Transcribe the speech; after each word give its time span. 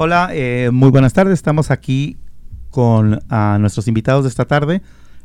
Hola, 0.00 0.30
eh, 0.32 0.70
muy 0.72 0.90
buenas 0.90 1.12
tardes. 1.12 1.34
Estamos 1.34 1.72
aquí 1.72 2.18
con 2.70 3.18
a 3.28 3.58
nuestros 3.58 3.88
invitados 3.88 4.22
de 4.22 4.28
esta 4.28 4.44
tarde, 4.44 4.80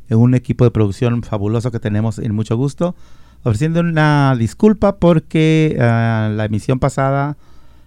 en 0.10 0.18
un 0.18 0.34
equipo 0.34 0.64
de 0.64 0.72
producción 0.72 1.22
fabuloso 1.22 1.70
que 1.70 1.80
tenemos 1.80 2.18
en 2.18 2.34
mucho 2.34 2.58
gusto, 2.58 2.96
ofreciendo 3.44 3.82
una 3.82 4.36
disculpa 4.36 4.96
porque 4.96 5.78
ah, 5.80 6.32
la 6.34 6.46
emisión 6.46 6.80
pasada 6.80 7.38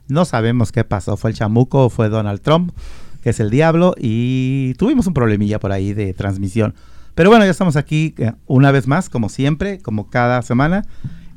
no 0.06 0.24
sabemos 0.24 0.70
qué 0.70 0.84
pasó, 0.84 1.16
fue 1.16 1.30
el 1.30 1.36
chamuco 1.36 1.86
o 1.86 1.90
fue 1.90 2.08
Donald 2.08 2.40
Trump, 2.40 2.70
que 3.20 3.30
es 3.30 3.40
el 3.40 3.50
diablo, 3.50 3.96
y 3.98 4.74
tuvimos 4.74 5.08
un 5.08 5.14
problemilla 5.14 5.58
por 5.58 5.72
ahí 5.72 5.92
de 5.92 6.14
transmisión. 6.14 6.72
Pero 7.16 7.30
bueno, 7.30 7.44
ya 7.44 7.50
estamos 7.50 7.74
aquí 7.74 8.14
eh, 8.18 8.30
una 8.46 8.70
vez 8.70 8.86
más, 8.86 9.10
como 9.10 9.28
siempre, 9.28 9.80
como 9.80 10.08
cada 10.08 10.40
semana, 10.42 10.84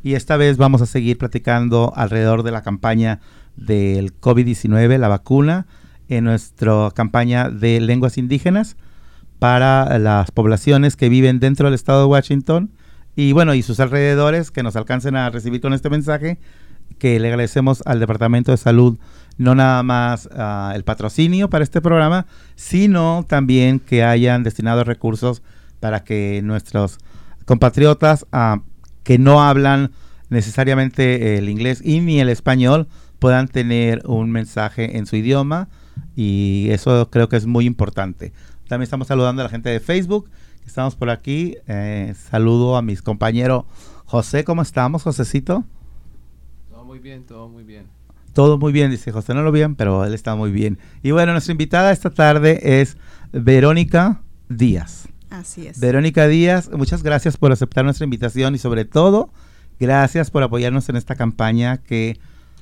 y 0.03 0.13
esta 0.13 0.37
vez 0.37 0.57
vamos 0.57 0.83
a 0.83 0.85
seguir 0.85 1.17
platicando 1.17 1.91
alrededor 1.95 2.43
de 2.43 2.51
la 2.51 2.61
campaña 2.61 3.19
del 3.59 4.19
COVID-19, 4.19 4.97
la 4.97 5.07
vacuna, 5.07 5.67
en 6.07 6.23
nuestra 6.23 6.89
campaña 6.93 7.49
de 7.49 7.79
lenguas 7.79 8.17
indígenas 8.17 8.77
para 9.37 9.97
las 9.99 10.31
poblaciones 10.31 10.95
que 10.95 11.09
viven 11.09 11.39
dentro 11.39 11.67
del 11.67 11.75
estado 11.75 12.01
de 12.01 12.07
Washington 12.07 12.71
y 13.15 13.33
bueno, 13.33 13.53
y 13.53 13.61
sus 13.61 13.79
alrededores 13.79 14.51
que 14.51 14.63
nos 14.63 14.75
alcancen 14.75 15.15
a 15.15 15.29
recibir 15.29 15.61
con 15.61 15.73
este 15.73 15.89
mensaje 15.89 16.39
que 16.97 17.19
le 17.19 17.27
agradecemos 17.27 17.83
al 17.85 17.99
Departamento 17.99 18.51
de 18.51 18.57
Salud 18.57 18.97
no 19.37 19.55
nada 19.55 19.83
más 19.83 20.27
uh, 20.27 20.75
el 20.75 20.83
patrocinio 20.83 21.49
para 21.49 21.63
este 21.63 21.81
programa, 21.81 22.27
sino 22.55 23.25
también 23.27 23.79
que 23.79 24.03
hayan 24.03 24.43
destinado 24.43 24.83
recursos 24.83 25.41
para 25.79 26.03
que 26.03 26.41
nuestros 26.43 26.97
compatriotas 27.45 28.25
uh, 28.33 28.61
que 29.03 29.17
no 29.17 29.41
hablan 29.41 29.91
necesariamente 30.29 31.37
el 31.37 31.49
inglés 31.49 31.81
y 31.83 32.01
ni 32.01 32.19
el 32.19 32.29
español 32.29 32.87
puedan 33.19 33.47
tener 33.47 34.01
un 34.05 34.31
mensaje 34.31 34.97
en 34.97 35.05
su 35.05 35.15
idioma 35.15 35.69
y 36.15 36.67
eso 36.71 37.09
creo 37.11 37.29
que 37.29 37.37
es 37.37 37.45
muy 37.45 37.65
importante. 37.65 38.33
También 38.67 38.83
estamos 38.83 39.07
saludando 39.07 39.41
a 39.41 39.45
la 39.45 39.49
gente 39.49 39.69
de 39.69 39.79
Facebook, 39.79 40.29
estamos 40.65 40.95
por 40.95 41.09
aquí. 41.09 41.57
Eh, 41.67 42.13
saludo 42.29 42.77
a 42.77 42.81
mis 42.81 43.01
compañeros 43.01 43.65
José, 44.09 44.43
¿cómo 44.43 44.63
estamos, 44.63 45.03
Josecito? 45.03 45.63
Todo 46.71 46.83
muy 46.83 46.97
bien, 46.97 47.25
todo 47.25 47.47
muy 47.47 47.63
bien. 47.63 47.85
Todo 48.33 48.57
muy 48.57 48.71
bien, 48.71 48.89
dice 48.89 49.11
José, 49.11 49.35
no 49.35 49.43
lo 49.43 49.51
bien, 49.51 49.75
pero 49.75 50.03
él 50.03 50.15
está 50.15 50.35
muy 50.35 50.51
bien. 50.51 50.79
Y 51.03 51.11
bueno, 51.11 51.31
nuestra 51.31 51.51
invitada 51.51 51.91
esta 51.91 52.09
tarde 52.09 52.81
es 52.81 52.97
Verónica 53.31 54.23
Díaz. 54.49 55.07
Así 55.29 55.67
es. 55.67 55.79
Verónica 55.79 56.27
Díaz, 56.27 56.71
muchas 56.71 57.03
gracias 57.03 57.37
por 57.37 57.51
aceptar 57.51 57.85
nuestra 57.85 58.03
invitación 58.03 58.55
y 58.55 58.57
sobre 58.57 58.83
todo, 58.83 59.31
gracias 59.79 60.31
por 60.31 60.41
apoyarnos 60.41 60.89
en 60.89 60.95
esta 60.95 61.13
campaña 61.13 61.77
que 61.77 62.19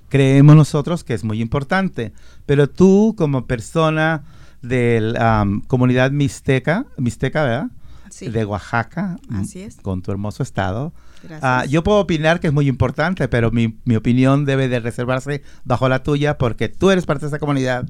creemos 0.10 0.56
nosotros 0.56 1.04
que 1.04 1.14
es 1.14 1.24
muy 1.24 1.42
importante. 1.42 2.14
Pero 2.46 2.70
tú, 2.70 3.16
como 3.18 3.46
persona 3.46 4.24
de 4.62 5.00
la 5.02 5.46
comunidad 5.68 6.12
mixteca, 6.12 6.86
mixteca, 6.98 7.44
¿verdad? 7.44 7.68
Sí. 8.10 8.30
De 8.30 8.46
Oaxaca, 8.46 9.18
Así 9.30 9.62
es. 9.62 9.76
con 9.78 10.02
tu 10.02 10.12
hermoso 10.12 10.42
estado. 10.42 10.94
Gracias. 11.24 11.42
ah, 11.44 11.66
yo 11.66 11.84
puedo 11.84 12.00
opinar 12.00 12.40
que 12.40 12.48
es 12.48 12.54
muy 12.54 12.68
importante, 12.68 13.28
pero 13.28 13.52
mi, 13.52 13.78
mi 13.86 13.96
opinión 13.96 14.46
debe 14.46 14.68
de 14.70 14.80
reservarse 14.80 15.44
bajo 15.66 15.90
la 15.90 16.04
tuya 16.04 16.38
porque 16.38 16.70
tú 16.70 16.90
eres 16.90 17.06
parte 17.06 17.26
de 17.26 17.28
esa 17.30 17.40
comunidad. 17.40 17.86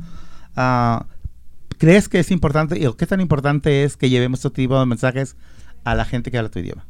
Ah, 0.56 1.06
¿Crees 1.78 2.10
que 2.10 2.20
es 2.20 2.32
importante 2.32 2.88
o 2.88 2.98
qué 2.98 3.06
tan 3.06 3.22
importante 3.22 3.84
es 3.84 3.96
que 3.96 4.10
llevemos 4.10 4.40
este 4.40 4.50
tipo 4.64 4.80
de 4.80 4.86
mensajes 4.88 5.36
a 5.84 5.94
la 5.94 6.04
gente 6.06 6.32
que 6.32 6.38
habla 6.40 6.50
tu 6.50 6.60
idioma? 6.60 6.86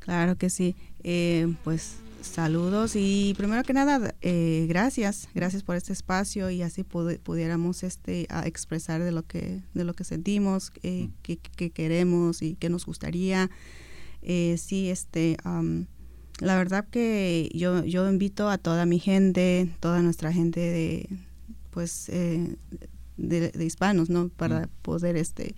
Claro 0.00 0.36
que 0.36 0.50
sí. 0.50 0.74
Eh, 1.04 1.54
pues 1.62 1.98
saludos 2.20 2.92
y 2.96 3.34
primero 3.36 3.62
que 3.62 3.72
nada, 3.72 4.14
eh, 4.20 4.66
gracias, 4.68 5.28
gracias 5.34 5.62
por 5.62 5.76
este 5.76 5.92
espacio 5.92 6.50
y 6.50 6.62
así 6.62 6.82
pudi- 6.82 7.18
pudiéramos 7.18 7.82
este 7.82 8.26
a 8.30 8.46
expresar 8.46 9.02
de 9.02 9.10
lo 9.12 9.22
que 9.26 9.62
de 9.74 9.84
lo 9.84 9.94
que 9.94 10.04
sentimos, 10.04 10.72
eh, 10.82 11.08
Mm. 11.08 11.12
qué 11.22 11.70
queremos 11.70 12.42
y 12.42 12.54
qué 12.56 12.68
nos 12.68 12.84
gustaría. 12.86 13.50
Eh, 14.22 14.56
sí, 14.58 14.90
este, 14.90 15.36
am, 15.44 15.86
la 16.40 16.56
verdad 16.56 16.86
que 16.90 17.50
yo 17.54 17.84
yo 17.84 18.08
invito 18.10 18.48
a 18.50 18.58
toda 18.58 18.84
mi 18.86 18.98
gente, 18.98 19.74
toda 19.80 20.02
nuestra 20.02 20.32
gente 20.32 20.60
de, 20.60 21.08
pues, 21.70 22.08
eh, 22.10 22.56
de, 23.16 23.50
de 23.50 23.64
hispanos, 23.64 24.10
¿no? 24.10 24.28
Para 24.28 24.66
Mm. 24.66 24.70
poder 24.82 25.16
este 25.16 25.54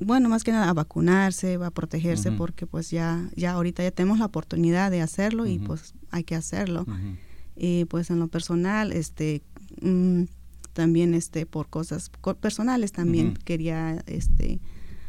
bueno, 0.00 0.28
más 0.28 0.44
que 0.44 0.52
nada 0.52 0.70
a 0.70 0.72
vacunarse, 0.72 1.54
a 1.62 1.70
protegerse, 1.70 2.30
porque 2.38 2.66
pues 2.66 2.90
ya, 2.90 3.28
ya 3.36 3.52
ahorita 3.52 3.82
ya 3.82 3.90
tenemos 3.90 4.18
la 4.18 4.26
oportunidad 4.26 4.90
de 4.90 5.00
hacerlo 5.02 5.46
y 5.46 5.58
pues 5.66 5.94
hay 6.10 6.24
que 6.24 6.34
hacerlo. 6.34 6.86
Y 7.56 7.84
pues 7.84 8.10
en 8.10 8.18
lo 8.18 8.28
personal, 8.28 8.92
este, 8.92 9.42
mm, 9.82 10.22
también 10.72 11.14
este, 11.14 11.46
por 11.46 11.68
cosas 11.68 12.10
co- 12.20 12.34
personales 12.34 12.92
también 12.92 13.34
quería, 13.44 14.02
este, 14.06 14.58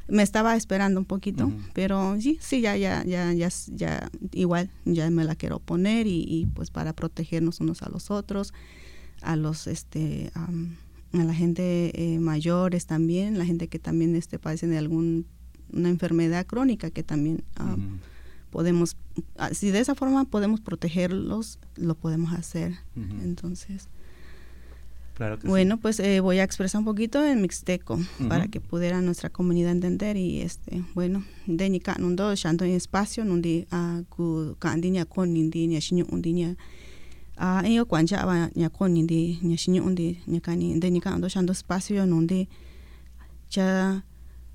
me 0.08 0.22
estaba 0.22 0.56
esperando 0.56 1.00
un 1.00 1.06
poquito, 1.06 1.48
pero 1.74 2.16
sí, 2.22 2.38
sí, 2.42 2.62
ya, 2.62 2.76
ya, 2.78 3.04
ya, 3.06 3.34
ya, 3.34 3.50
ya, 3.74 4.10
igual, 4.34 4.70
ya 4.86 5.10
me 5.10 5.24
la 5.24 5.36
quiero 5.36 5.60
poner 5.60 6.06
y, 6.06 6.24
y, 6.28 6.46
pues 6.48 6.70
para 6.70 6.94
protegernos 6.94 7.60
unos 7.62 7.82
a 7.82 7.90
los 7.90 8.12
otros, 8.12 8.54
a 9.24 9.36
los, 9.36 9.66
este, 9.66 10.32
a 11.14 11.24
la 11.24 11.34
gente 11.34 11.92
eh, 11.96 12.20
mayores 12.20 12.86
también, 12.86 13.38
la 13.38 13.46
gente 13.46 13.68
que 13.68 13.80
también 13.80 14.16
este, 14.16 14.40
padecen 14.40 14.72
de 14.72 14.78
alguna 14.78 15.24
enfermedad 15.74 16.46
crónica 16.46 16.90
que 16.90 17.04
también 17.04 17.44
am, 17.56 17.74
Ujú. 17.74 17.82
podemos, 18.52 18.98
ah, 19.38 19.54
si 19.54 19.72
de 19.72 19.80
esa 19.80 19.96
forma 19.96 20.26
podemos 20.26 20.62
protegerlos, 20.62 21.60
lo 21.76 21.96
podemos 21.96 22.34
hacer. 22.34 22.74
Entonces, 23.24 23.88
Claro 25.16 25.38
que 25.38 25.44
sí. 25.44 25.48
bueno, 25.48 25.78
pues 25.78 26.00
eh, 26.02 26.20
voy 26.20 26.40
a 26.40 26.44
expresar 26.44 26.80
un 26.80 26.86
poquito 26.86 27.26
en 27.26 27.42
mixteco 27.42 27.98
para 28.28 28.48
que 28.48 28.60
pudiera 28.60 29.00
nuestra 29.00 29.30
comunidad 29.30 29.72
entender 29.72 30.18
y 30.18 30.42
este, 30.42 30.84
bueno, 30.94 31.24
de 31.48 31.70
ni 31.70 31.82
nundo 32.00 32.34
en 32.34 32.70
espacio 32.72 33.24
nundi 33.24 33.66
a 33.72 34.02
ku 34.10 34.58
kandi 34.60 34.92
nya 34.92 35.06
kon 35.06 35.32
nindi 37.38 37.44
nya 37.44 37.58
shinyu 37.58 37.64
undi 37.66 37.68
nya 37.68 37.68
a 37.68 37.68
en 37.68 37.86
kwanja 37.86 38.26
ba 38.26 38.50
nya 38.56 38.70
kon 38.70 38.92
nindi 38.94 39.40
nya 39.44 39.58
shinyu 39.58 39.84
undi 39.84 40.20
nya 40.28 40.40
kani 40.40 40.80
de 40.80 40.90
ni 40.90 41.00
ka 41.02 41.18
ndo 41.18 41.28
shanto 41.28 41.52
espacio 41.52 42.06
nundi 42.06 42.48
cha 43.50 44.02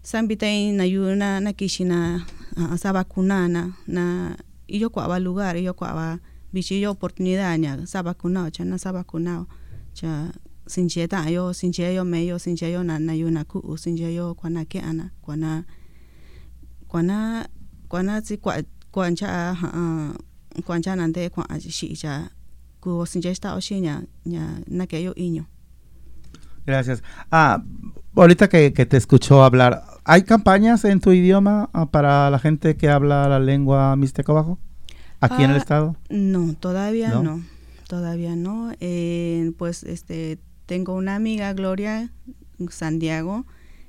sambitai 0.03 0.73
na 0.73 0.85
yuna 0.85 1.41
na 1.41 1.53
kishina 1.53 2.25
uh, 2.57 2.77
sa 2.77 2.93
vacunana 2.93 3.73
na 3.87 4.37
iyo 4.67 4.91
kwa 4.91 5.09
ba 5.09 5.19
lugar 5.19 5.57
iyo 5.57 5.75
kwa 5.75 5.93
ba 5.95 6.19
bichi 6.53 6.83
yo 6.83 6.91
oportunidad 6.91 7.61
nya 7.61 7.87
sa 7.87 8.03
vacunado 8.03 8.51
cha 8.51 8.65
na 8.65 8.79
sa 8.79 8.93
vacunado 8.93 9.47
cha 9.93 10.33
sinche 10.67 11.09
ta 11.09 11.29
yo 11.31 11.53
sinche 11.53 11.95
yo 11.95 12.05
me 12.05 12.27
yo 12.27 12.39
sinche 12.39 12.71
yo 12.73 12.83
na 12.83 12.99
na 12.99 13.13
yuna 13.13 13.45
ku 13.45 13.59
u 13.59 13.77
sinche 13.77 14.15
yo 14.15 14.35
kwa 14.35 14.51
na 14.51 14.65
ke 14.65 14.81
ana 14.81 15.11
kwa 15.23 15.37
na 15.37 15.65
kwa 16.89 17.03
na 17.03 17.49
kwa 17.89 18.03
na 18.03 18.23
si 18.23 18.37
kwa 18.37 18.63
kwa 18.91 19.13
cha 19.13 19.57
uh, 19.63 20.63
kwa 20.65 20.81
cha 20.81 20.97
nan 20.97 21.13
de 21.13 21.29
kwa 21.29 21.45
a 21.51 21.61
shi 21.61 21.97
cha 21.97 22.31
ku 22.81 23.05
sinche 23.07 23.35
sta 23.35 23.55
o 23.55 23.61
shi 23.61 23.81
nya 23.81 24.03
nya 24.25 24.61
na 24.67 24.87
ke 24.87 25.03
yo 25.03 25.13
iño 25.17 25.47
Gracias. 26.67 27.03
Ah, 27.31 27.63
ahorita 28.15 28.49
que, 28.49 28.73
que 28.73 28.87
te 28.87 28.97
escuchó 28.97 29.43
hablar, 29.43 29.83
¿hay 30.05 30.23
campañas 30.23 30.85
en 30.85 31.01
tu 31.01 31.11
idioma 31.13 31.71
ah, 31.73 31.87
para 31.91 32.31
la 32.31 32.39
gente 32.39 32.77
que 32.77 32.89
habla 32.89 33.29
la 33.29 33.41
lengua 33.41 33.97
mixteco 33.97 34.35
bajo? 34.35 34.59
Aquí 35.21 35.43
en 35.43 35.51
el 35.51 35.57
Ah, 35.57 35.59
estado. 35.59 35.97
No, 36.11 36.55
todavía 36.55 37.11
¿No? 37.11 37.23
no, 37.23 37.43
todavía 37.89 38.37
no. 38.37 38.73
Eh, 38.81 39.53
pues 39.59 39.83
este 39.85 40.39
tengo 40.67 40.95
una 40.95 41.17
amiga 41.17 41.53
Gloria 41.55 42.13
Santiago, 42.69 43.47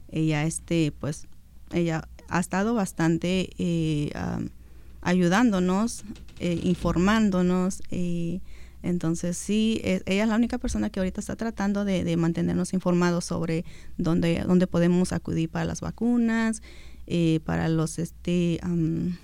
ella 0.10 0.46
este 0.46 0.92
pues 0.98 1.28
ella 1.72 2.08
ha 2.30 2.40
estado 2.40 2.74
bastante 2.74 3.50
eh, 3.58 4.12
am, 4.16 4.50
ayudándonos, 5.02 6.04
eh, 6.40 6.60
informándonos. 6.64 7.84
eh, 7.92 8.40
entonces 8.84 9.38
sí, 9.38 9.82
eh, 9.84 10.02
ella 10.06 10.24
es 10.24 10.30
la 10.30 10.36
única 10.36 10.58
persona 10.58 10.90
que 10.90 11.00
ahorita 11.00 11.20
está 11.20 11.36
tratando 11.36 11.86
de, 11.86 12.04
de 12.04 12.18
mantenernos 12.18 12.74
informados 12.74 13.26
sobre 13.26 13.66
dónde, 13.98 14.44
dónde 14.46 14.68
podemos 14.68 15.14
acudir 15.14 15.50
para 15.50 15.66
las 15.66 15.82
vacunas, 15.82 16.62
eh, 17.08 17.40
para 17.46 17.68
los 17.68 18.00
este 18.00 18.60
am, 18.62 19.18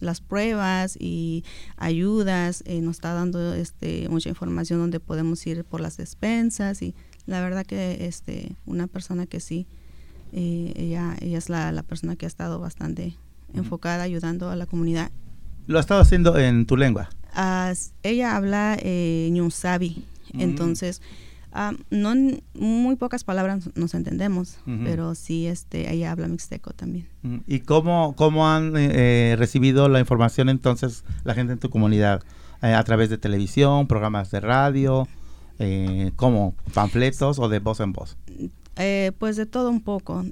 las 0.00 0.20
pruebas 0.20 0.96
y 0.98 1.44
ayudas, 1.76 2.62
eh, 2.66 2.80
nos 2.80 2.96
está 2.96 3.14
dando 3.14 3.54
este 3.54 4.08
mucha 4.08 4.28
información 4.28 4.78
donde 4.78 5.00
podemos 5.00 5.46
ir 5.46 5.64
por 5.64 5.80
las 5.80 5.96
despensas 5.96 6.82
y 6.82 6.94
la 7.26 7.40
verdad 7.40 7.64
que 7.64 8.06
este 8.06 8.56
una 8.66 8.86
persona 8.88 9.26
que 9.26 9.40
sí 9.40 9.66
eh, 10.32 10.72
ella 10.76 11.16
ella 11.20 11.38
es 11.38 11.48
la, 11.48 11.72
la 11.72 11.82
persona 11.82 12.16
que 12.16 12.26
ha 12.26 12.28
estado 12.28 12.58
bastante 12.58 13.16
enfocada 13.54 14.02
ayudando 14.02 14.50
a 14.50 14.56
la 14.56 14.66
comunidad. 14.66 15.10
Lo 15.66 15.78
has 15.78 15.84
estado 15.84 16.00
haciendo 16.00 16.36
en 16.38 16.66
tu 16.66 16.76
lengua. 16.76 17.08
As- 17.34 17.92
ella 18.02 18.36
habla 18.36 18.76
eh, 18.80 19.28
ñusabi, 19.32 20.04
Mm. 20.32 20.40
entonces 20.40 21.00
ah, 21.52 21.72
no 21.90 22.14
muy 22.54 22.96
pocas 22.96 23.22
palabras 23.22 23.70
nos 23.76 23.94
entendemos, 23.94 24.58
pero 24.84 25.14
sí 25.14 25.46
este 25.46 25.92
ella 25.92 26.10
habla 26.10 26.26
mixteco 26.26 26.72
también. 26.72 27.06
Mm, 27.22 27.36
¿Y 27.46 27.60
cómo, 27.60 28.14
cómo 28.16 28.48
han 28.48 28.76
eh, 28.76 29.32
eh, 29.32 29.36
recibido 29.36 29.88
la 29.88 30.00
información 30.00 30.48
entonces 30.48 31.04
la 31.24 31.34
gente 31.34 31.52
en 31.52 31.58
tu 31.60 31.70
comunidad? 31.70 32.22
Eh, 32.62 32.72
¿A 32.74 32.82
través 32.82 33.10
de 33.10 33.18
televisión, 33.18 33.86
programas 33.86 34.30
de 34.30 34.40
radio 34.40 35.06
Eh, 35.60 36.10
¿Cómo? 36.16 36.56
¿Panfletos 36.74 37.38
o 37.38 37.48
de 37.48 37.60
voz 37.60 37.78
en 37.78 37.92
voz? 37.92 38.16
Eh, 38.76 39.12
pues 39.20 39.36
de 39.36 39.46
todo 39.46 39.70
un 39.70 39.80
poco. 39.82 40.24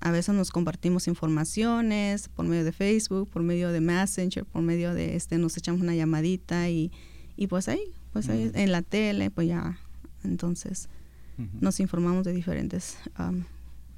En- 0.00 0.08
a 0.08 0.10
veces 0.12 0.34
nos 0.34 0.50
compartimos 0.50 1.08
informaciones 1.08 2.28
por 2.28 2.46
medio 2.46 2.64
de 2.64 2.72
Facebook, 2.72 3.28
por 3.28 3.42
medio 3.42 3.70
de 3.72 3.80
Messenger, 3.80 4.44
por 4.44 4.62
medio 4.62 4.94
de 4.94 5.16
este, 5.16 5.38
nos 5.38 5.56
echamos 5.56 5.80
una 5.80 5.94
llamadita 5.94 6.68
y, 6.68 6.90
y 7.36 7.46
pues 7.46 7.68
ahí, 7.68 7.82
pues 8.12 8.28
ahí 8.28 8.50
en 8.54 8.72
la 8.72 8.82
tele, 8.82 9.30
pues 9.30 9.48
ya, 9.48 9.78
entonces 10.24 10.88
nos 11.60 11.78
informamos 11.78 12.24
de 12.24 12.32
diferentes 12.32 12.98
am, 13.14 13.44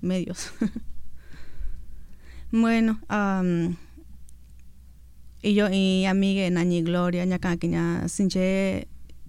medios. 0.03 0.53
bueno, 2.53 3.01
am, 3.09 3.77
y 5.43 5.55
yo 5.55 5.69
y 5.71 6.05
amiga 6.05 6.49
Nañi 6.51 6.83
Gloria, 6.83 7.25
ña 7.25 7.39
ka 7.39 7.57
kiña 7.57 8.09
sinche 8.09 8.89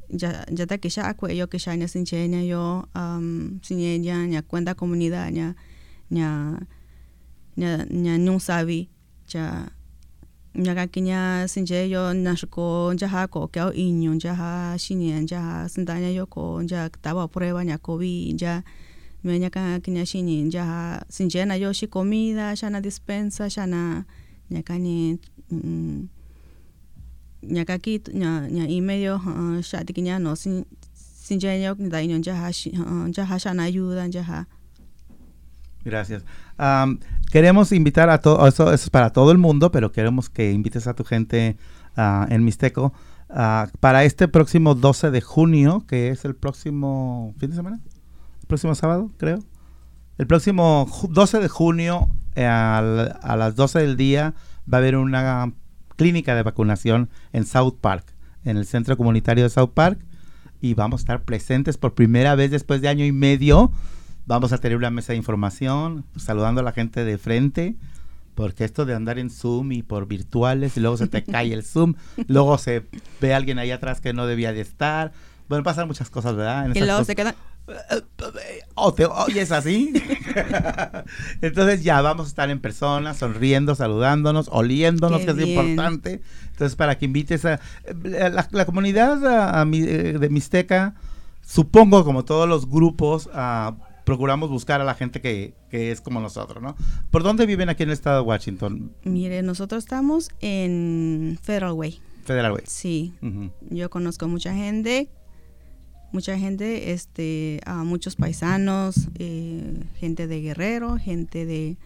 ya 0.09 0.45
ya 0.51 0.67
ta 0.67 0.77
kisha 0.77 1.07
akwe 1.07 1.37
yo 1.37 1.47
kisha 1.47 1.73
ña 1.75 1.87
sinche 1.87 2.27
yo 2.45 2.89
am 2.93 3.61
sinye 3.63 3.97
ña 3.99 4.25
ña 4.27 4.41
cuenta 4.41 4.75
comunidad 4.75 5.31
ña 6.11 6.59
ña 7.57 7.69
ña 7.85 7.85
ña 7.89 8.13
ñun 8.19 8.39
sabi 8.39 8.89
ya 9.31 9.71
ña 10.55 10.75
ka 10.75 10.87
kiña 10.91 11.47
sinche 11.47 11.87
yo 11.89 12.11
na 12.13 12.35
shko 12.35 12.91
ya 12.99 13.07
ha 13.07 13.27
ko 13.31 13.47
kyo 13.47 13.71
iño 13.71 14.11
ya 14.19 14.35
ha 14.35 14.75
shinye 14.77 15.23
ya 15.23 15.39
ha 15.39 15.55
sinta 15.71 15.95
ña 16.03 16.11
yo 16.11 16.25
ko 16.27 16.59
ya 16.67 16.89
taba 17.03 17.27
prueba 17.31 17.63
ña 17.63 17.77
covid 17.79 18.35
ya 18.35 18.63
me 19.23 19.39
ña 19.39 19.47
ka 19.49 19.79
kiña 19.79 20.03
shinye 20.03 20.51
ya 20.51 20.63
ha 20.67 20.79
sinche 21.07 21.45
na 21.47 21.55
yo 21.55 21.71
shi 21.71 21.87
comida 21.87 22.51
ya 22.59 22.67
na 22.69 22.79
dispensa 22.83 23.47
ya 23.47 23.63
na 23.67 24.03
ña 24.51 24.59
ka 24.67 24.75
ni 24.75 25.15
mm, 25.51 25.99
ña 27.55 27.63
ka 27.65 27.79
ki 27.79 28.03
ña 28.13 28.45
ña 28.51 28.67
y 28.67 28.81
medio 28.83 29.15
uh, 29.23 29.57
xa 29.63 29.81
ti 29.87 29.93
kiña 29.95 30.19
no 30.19 30.35
sin 30.35 30.65
sin 30.93 31.39
ya 31.39 31.55
yo 31.55 31.75
da 31.79 32.03
iño 32.03 32.19
ya 32.19 32.35
ha 32.35 32.51
shi- 32.51 32.75
uh, 32.75 33.07
ya 33.15 33.23
ha 33.25 33.37
ya 33.39 33.51
na 33.55 33.63
ayuda 33.71 34.11
ya 34.11 34.23
ha 34.27 34.39
Gracias. 35.83 36.23
Am, 36.57 36.99
queremos 37.31 37.71
invitar 37.71 38.09
a 38.09 38.19
todo, 38.19 38.47
eso, 38.47 38.71
eso 38.71 38.83
es 38.85 38.89
para 38.89 39.11
todo 39.11 39.31
el 39.31 39.37
mundo, 39.37 39.71
pero 39.71 39.91
queremos 39.91 40.29
que 40.29 40.51
invites 40.51 40.85
a 40.87 40.93
tu 40.93 41.03
gente 41.03 41.57
ah, 41.95 42.27
en 42.29 42.43
Mixteco 42.43 42.93
ah, 43.29 43.67
para 43.79 44.03
este 44.03 44.27
próximo 44.27 44.75
12 44.75 45.09
de 45.11 45.21
junio, 45.21 45.83
que 45.87 46.09
es 46.09 46.23
el 46.25 46.35
próximo 46.35 47.33
fin 47.39 47.49
de 47.49 47.55
semana, 47.55 47.79
el 48.41 48.47
próximo 48.47 48.75
sábado, 48.75 49.11
creo. 49.17 49.39
El 50.17 50.27
próximo 50.27 50.85
ju- 50.87 51.07
12 51.09 51.39
de 51.39 51.47
junio 51.47 52.09
eh, 52.35 52.45
al- 52.45 53.17
a 53.21 53.35
las 53.35 53.55
12 53.55 53.79
del 53.79 53.97
día 53.97 54.35
va 54.71 54.77
a 54.77 54.81
haber 54.81 54.95
una 54.97 55.51
clínica 55.95 56.35
de 56.35 56.43
vacunación 56.43 57.09
en 57.33 57.45
South 57.45 57.75
Park, 57.81 58.05
en 58.45 58.57
el 58.57 58.65
centro 58.65 58.97
comunitario 58.97 59.43
de 59.43 59.49
South 59.49 59.71
Park, 59.73 59.99
y 60.59 60.75
vamos 60.75 61.01
a 61.01 61.03
estar 61.03 61.23
presentes 61.23 61.77
por 61.77 61.95
primera 61.95 62.35
vez 62.35 62.51
después 62.51 62.81
de 62.81 62.87
año 62.87 63.03
y 63.05 63.11
medio. 63.11 63.71
Vamos 64.31 64.53
a 64.53 64.59
tener 64.59 64.77
una 64.77 64.89
mesa 64.91 65.11
de 65.11 65.17
información, 65.17 66.05
saludando 66.15 66.61
a 66.61 66.63
la 66.63 66.71
gente 66.71 67.03
de 67.03 67.17
frente, 67.17 67.75
porque 68.33 68.63
esto 68.63 68.85
de 68.85 68.95
andar 68.95 69.19
en 69.19 69.29
Zoom 69.29 69.73
y 69.73 69.83
por 69.83 70.07
virtuales, 70.07 70.77
y 70.77 70.79
luego 70.79 70.95
se 70.95 71.07
te 71.07 71.21
cae 71.25 71.51
el 71.51 71.63
Zoom, 71.65 71.95
luego 72.27 72.57
se 72.57 72.85
ve 73.19 73.33
alguien 73.33 73.59
ahí 73.59 73.71
atrás 73.71 73.99
que 73.99 74.13
no 74.13 74.25
debía 74.27 74.53
de 74.53 74.61
estar. 74.61 75.11
Bueno, 75.49 75.65
pasan 75.65 75.85
muchas 75.87 76.09
cosas, 76.09 76.37
¿verdad? 76.37 76.65
En 76.67 76.77
y 76.77 76.79
luego 76.79 77.03
se 77.03 77.13
quedan 77.13 77.35
¿O 78.75 78.93
te 78.93 79.05
oyes 79.05 79.51
así? 79.51 79.93
Entonces 81.41 81.83
ya 81.83 82.01
vamos 82.01 82.27
a 82.27 82.29
estar 82.29 82.49
en 82.49 82.59
persona, 82.61 83.13
sonriendo, 83.13 83.75
saludándonos, 83.75 84.47
oliéndonos, 84.51 85.19
Qué 85.19 85.25
que 85.25 85.31
es 85.31 85.37
importante. 85.49 86.21
Entonces 86.51 86.75
para 86.77 86.97
que 86.97 87.05
invites 87.05 87.43
a 87.45 87.59
la, 88.03 88.47
la 88.49 88.65
comunidad 88.65 89.25
a- 89.27 89.59
a 89.61 89.65
mi- 89.65 89.83
eh, 89.83 90.17
de 90.19 90.29
Mixteca, 90.29 90.95
supongo 91.45 92.03
como 92.05 92.23
todos 92.25 92.47
los 92.47 92.69
grupos, 92.69 93.29
ah, 93.33 93.73
procuramos 94.05 94.49
buscar 94.49 94.81
a 94.81 94.83
la 94.83 94.93
gente 94.95 95.21
que, 95.21 95.53
que 95.69 95.91
es 95.91 96.01
como 96.01 96.19
nosotros, 96.19 96.61
¿no? 96.63 96.75
¿Por 97.11 97.23
dónde 97.23 97.45
viven 97.45 97.69
aquí 97.69 97.83
en 97.83 97.89
el 97.89 97.93
estado 97.93 98.21
de 98.21 98.27
Washington? 98.27 98.91
mire 99.03 99.41
nosotros 99.43 99.83
estamos 99.83 100.29
en 100.41 101.37
Federal 101.41 101.73
Way 101.73 101.99
Federal 102.25 102.51
Way. 102.53 102.63
sí 102.67 103.13
yo 103.69 103.89
conozco 103.89 104.27
mucha 104.27 104.53
gente 104.53 105.09
mucha 106.11 106.37
gente 106.37 106.91
este 106.91 107.61
a 107.65 107.83
muchos 107.83 108.15
paisanos 108.15 109.07
eh, 109.17 109.83
gente 109.99 110.27
de 110.27 110.41
Guerrero 110.41 110.97
gente 110.97 111.45
de 111.45 111.77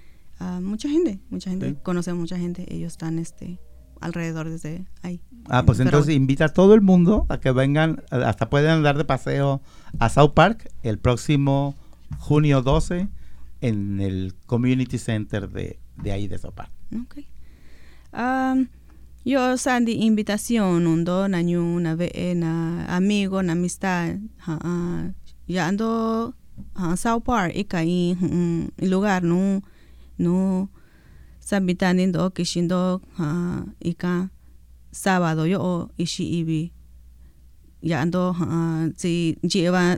mucha 0.62 0.90
gente 0.90 1.20
mucha 1.30 1.50
gente 1.52 1.70
Sí. 1.70 1.78
conoce 1.84 2.14
mucha 2.14 2.38
gente 2.38 2.66
ellos 2.74 2.94
están 2.94 3.20
este 3.20 3.60
alrededor 4.02 4.50
desde 4.50 4.86
ahí 5.04 5.22
Ah, 5.48 5.64
pues 5.64 5.78
Pero- 5.78 5.90
entonces 5.90 6.16
invita 6.16 6.46
a 6.46 6.50
todo 6.50 6.74
el 6.74 6.82
mundo 6.82 7.28
a 7.30 7.40
que 7.40 7.52
vengan, 7.52 8.02
hasta 8.10 8.50
pueden 8.50 8.72
andar 8.72 8.98
de 8.98 9.06
paseo 9.06 9.62
a 10.00 10.10
South 10.10 10.32
Park 10.34 10.70
el 10.82 10.98
próximo 10.98 11.76
junio 12.20 12.62
12 12.62 13.08
en 13.62 14.00
el 14.00 14.36
Community 14.46 14.98
Center 14.98 15.50
de, 15.50 15.80
de 16.02 16.12
ahí 16.12 16.28
de 16.28 16.38
South 16.38 16.54
Park. 16.54 16.72
Okay. 17.06 17.28
Um, 18.14 18.68
yo 19.26 19.58
sandi 19.58 20.06
invitación 20.06 20.88
undo 20.88 21.28
na 21.28 21.42
nyu 21.42 21.80
na 21.80 21.96
ve 21.96 22.12
eh, 22.14 22.36
na 22.36 22.86
amigo 22.88 23.42
na 23.42 23.54
amistad 23.54 24.22
ha, 24.38 24.60
ah, 24.62 25.10
ya 25.48 25.68
ando 25.68 26.36
ha, 26.76 26.96
South 26.96 27.26
Park 27.26 27.56
ika 27.56 27.84
i 27.84 28.14
i 28.78 28.86
lugar 28.86 29.24
no 29.24 29.62
no 30.18 30.70
sabitani 31.40 32.12
do 32.12 32.30
kishindo 32.30 33.02
ha, 33.18 33.66
ika 33.82 34.30
sábado 34.92 35.48
yo 35.48 35.90
ishi 35.98 36.40
ibi 36.40 36.72
ya 37.82 38.02
ando 38.02 38.32
ha, 38.32 38.90
si 38.96 39.38
lleva 39.42 39.98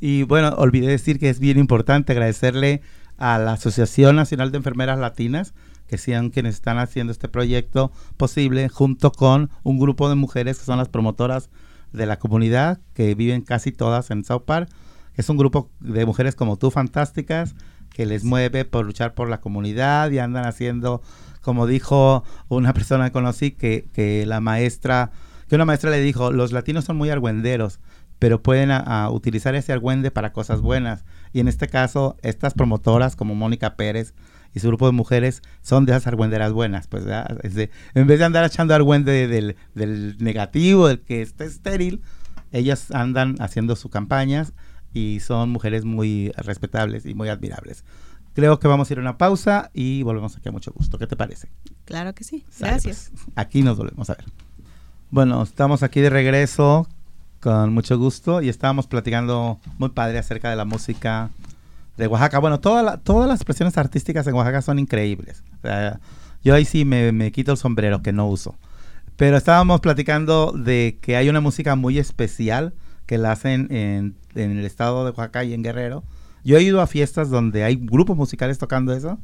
Y 0.00 0.24
bueno, 0.24 0.48
olvidé 0.56 0.88
decir 0.88 1.18
que 1.18 1.28
es 1.28 1.38
bien 1.38 1.58
importante 1.58 2.12
agradecerle 2.12 2.82
a 3.18 3.38
la 3.38 3.52
Asociación 3.52 4.16
Nacional 4.16 4.50
de 4.50 4.58
Enfermeras 4.58 4.98
Latinas, 4.98 5.54
que 5.86 5.98
sean 5.98 6.30
quienes 6.30 6.56
están 6.56 6.78
haciendo 6.78 7.12
este 7.12 7.28
proyecto 7.28 7.92
posible, 8.16 8.68
junto 8.68 9.10
con 9.12 9.50
un 9.62 9.78
grupo 9.78 10.08
de 10.08 10.14
mujeres 10.14 10.58
que 10.58 10.64
son 10.64 10.78
las 10.78 10.88
promotoras 10.88 11.50
de 11.92 12.06
la 12.06 12.18
comunidad, 12.18 12.80
que 12.94 13.14
viven 13.14 13.40
casi 13.42 13.72
todas 13.72 14.10
en 14.10 14.24
South 14.24 14.42
Park. 14.44 14.68
Es 15.14 15.28
un 15.28 15.36
grupo 15.36 15.70
de 15.80 16.06
mujeres 16.06 16.34
como 16.34 16.56
tú, 16.56 16.70
fantásticas, 16.70 17.54
que 17.90 18.06
les 18.06 18.22
mueve 18.24 18.64
por 18.64 18.84
luchar 18.84 19.14
por 19.14 19.28
la 19.28 19.40
comunidad 19.40 20.10
y 20.10 20.18
andan 20.18 20.46
haciendo, 20.46 21.02
como 21.42 21.66
dijo 21.66 22.22
una 22.48 22.72
persona 22.74 23.06
que 23.06 23.12
conocí, 23.12 23.50
que, 23.50 23.88
que 23.92 24.24
la 24.26 24.40
maestra, 24.40 25.10
que 25.48 25.54
una 25.56 25.64
maestra 25.64 25.90
le 25.90 26.00
dijo, 26.00 26.30
los 26.30 26.52
latinos 26.52 26.84
son 26.84 26.96
muy 26.96 27.10
argüenderos, 27.10 27.80
pero 28.18 28.42
pueden 28.42 28.70
a- 28.70 28.78
a 28.78 29.10
utilizar 29.10 29.54
ese 29.54 29.72
argüende 29.72 30.10
para 30.10 30.32
cosas 30.32 30.60
buenas. 30.60 31.04
Y 31.32 31.40
en 31.40 31.48
este 31.48 31.68
caso, 31.68 32.16
estas 32.22 32.54
promotoras 32.54 33.16
como 33.16 33.34
Mónica 33.34 33.76
Pérez 33.76 34.14
y 34.58 34.60
su 34.60 34.68
grupo 34.68 34.86
de 34.86 34.92
mujeres 34.92 35.42
son 35.62 35.86
de 35.86 35.92
esas 35.92 36.06
argüenderas 36.08 36.52
buenas. 36.52 36.86
Pues 36.88 37.04
¿verdad? 37.04 37.38
Es 37.42 37.54
de- 37.54 37.70
en 37.94 38.06
vez 38.06 38.18
de 38.18 38.24
andar 38.24 38.44
echando 38.44 38.74
argüende 38.74 39.26
del, 39.28 39.56
del 39.74 40.16
negativo, 40.18 40.88
del 40.88 41.00
que 41.00 41.22
está 41.22 41.44
estéril, 41.44 42.02
ellas 42.52 42.90
andan 42.90 43.36
haciendo 43.40 43.76
sus 43.76 43.90
campañas 43.90 44.52
y 44.92 45.20
son 45.20 45.50
mujeres 45.50 45.84
muy 45.84 46.32
respetables 46.36 47.06
y 47.06 47.14
muy 47.14 47.28
admirables. 47.28 47.84
Creo 48.34 48.58
que 48.60 48.68
vamos 48.68 48.88
a 48.88 48.92
ir 48.94 48.98
a 48.98 49.02
una 49.02 49.18
pausa 49.18 49.70
y 49.74 50.02
volvemos 50.02 50.36
aquí 50.36 50.48
a 50.48 50.52
mucho 50.52 50.72
gusto. 50.72 50.98
¿Qué 50.98 51.06
te 51.06 51.16
parece? 51.16 51.48
claro 51.84 52.14
que 52.14 52.22
sí 52.24 52.44
Sale, 52.50 52.72
gracias 52.72 53.10
pues. 53.12 53.26
Aquí 53.36 53.62
nos 53.62 53.76
volvemos 53.78 54.08
a 54.10 54.14
ver. 54.14 54.24
Bueno, 55.10 55.42
estamos 55.42 55.82
aquí 55.82 56.00
de 56.00 56.10
regreso 56.10 56.86
con 57.40 57.72
mucho 57.72 57.98
gusto 57.98 58.42
y 58.42 58.48
estábamos 58.48 58.86
platicando 58.86 59.58
muy 59.78 59.88
padre 59.90 60.18
acerca 60.18 60.50
de 60.50 60.56
la 60.56 60.64
música 60.64 61.30
de 61.98 62.06
Oaxaca. 62.06 62.38
Bueno, 62.38 62.60
toda 62.60 62.82
la- 62.82 62.96
todas 62.96 63.28
las 63.28 63.40
expresiones 63.40 63.76
artísticas 63.76 64.26
en 64.26 64.34
Oaxaca 64.34 64.62
son 64.62 64.78
increíbles. 64.78 65.42
O 65.58 65.62
sea, 65.62 66.00
yo 66.42 66.54
ahí 66.54 66.64
sí 66.64 66.84
me, 66.84 67.12
me 67.12 67.30
quito 67.32 67.52
el 67.52 67.58
sombrero 67.58 68.00
que 68.02 68.12
no 68.12 68.26
uso. 68.28 68.56
Pero 69.16 69.36
estábamos 69.36 69.80
platicando 69.80 70.52
de 70.52 70.98
que 71.02 71.16
hay 71.16 71.28
una 71.28 71.40
música 71.40 71.74
muy 71.74 71.98
especial 71.98 72.72
que 73.06 73.18
la 73.18 73.32
hacen 73.32 73.66
en, 73.70 74.14
en 74.34 74.58
el 74.58 74.64
estado 74.64 75.04
de 75.04 75.10
Oaxaca 75.10 75.42
y 75.44 75.52
en 75.54 75.62
Guerrero. 75.62 76.04
Yo 76.44 76.56
he 76.56 76.62
ido 76.62 76.80
a 76.80 76.86
fiestas 76.86 77.28
donde 77.30 77.64
hay 77.64 77.76
grupos 77.76 78.16
musicales 78.16 78.58
tocando 78.58 78.92
eso. 78.92 79.18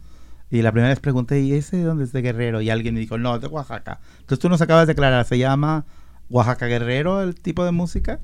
Y 0.50 0.62
la 0.62 0.72
primera 0.72 0.88
vez 0.90 1.00
pregunté, 1.00 1.40
¿y 1.40 1.52
ese 1.54 1.78
de 1.78 1.84
dónde 1.84 2.04
es 2.04 2.12
de 2.12 2.22
Guerrero? 2.22 2.60
Y 2.60 2.70
alguien 2.70 2.94
me 2.94 3.00
dijo, 3.00 3.18
no, 3.18 3.38
de 3.38 3.46
Oaxaca. 3.46 4.00
Entonces 4.20 4.38
tú 4.40 4.48
nos 4.48 4.60
acabas 4.60 4.86
de 4.86 4.92
aclarar, 4.92 5.24
¿se 5.24 5.38
llama 5.38 5.84
Oaxaca 6.30 6.66
Guerrero 6.66 7.22
el 7.22 7.34
tipo 7.34 7.64
de 7.64 7.72
música? 7.72 8.20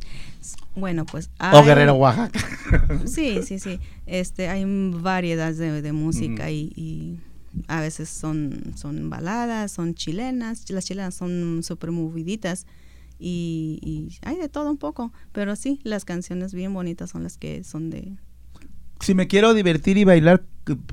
bueno 0.74 1.04
pues 1.04 1.30
¿O 1.52 1.62
Guerrero 1.62 1.94
Oaxaca? 1.94 2.40
Sí, 3.06 3.40
sí, 3.42 3.58
sí. 3.58 3.80
Este, 4.06 4.48
hay 4.48 4.64
variedades 4.64 5.58
de, 5.58 5.82
de 5.82 5.92
música 5.92 6.50
y, 6.50 7.18
a 7.66 7.80
veces 7.80 8.08
son, 8.08 8.74
son 8.76 9.10
baladas, 9.10 9.72
son 9.72 9.94
chilenas, 9.94 10.70
las 10.70 10.84
chilenas 10.84 11.16
son 11.16 11.62
súper 11.64 11.90
moviditas 11.90 12.64
y, 13.18 13.80
y 13.82 14.18
hay 14.22 14.36
de 14.36 14.48
todo 14.48 14.70
un 14.70 14.78
poco, 14.78 15.12
pero 15.32 15.56
sí, 15.56 15.80
las 15.82 16.04
canciones 16.04 16.54
bien 16.54 16.72
bonitas 16.72 17.10
son 17.10 17.24
las 17.24 17.36
que 17.36 17.64
son 17.64 17.90
de... 17.90 18.12
Si 19.00 19.14
me 19.14 19.26
quiero 19.26 19.52
divertir 19.52 19.98
y 19.98 20.04
bailar, 20.04 20.44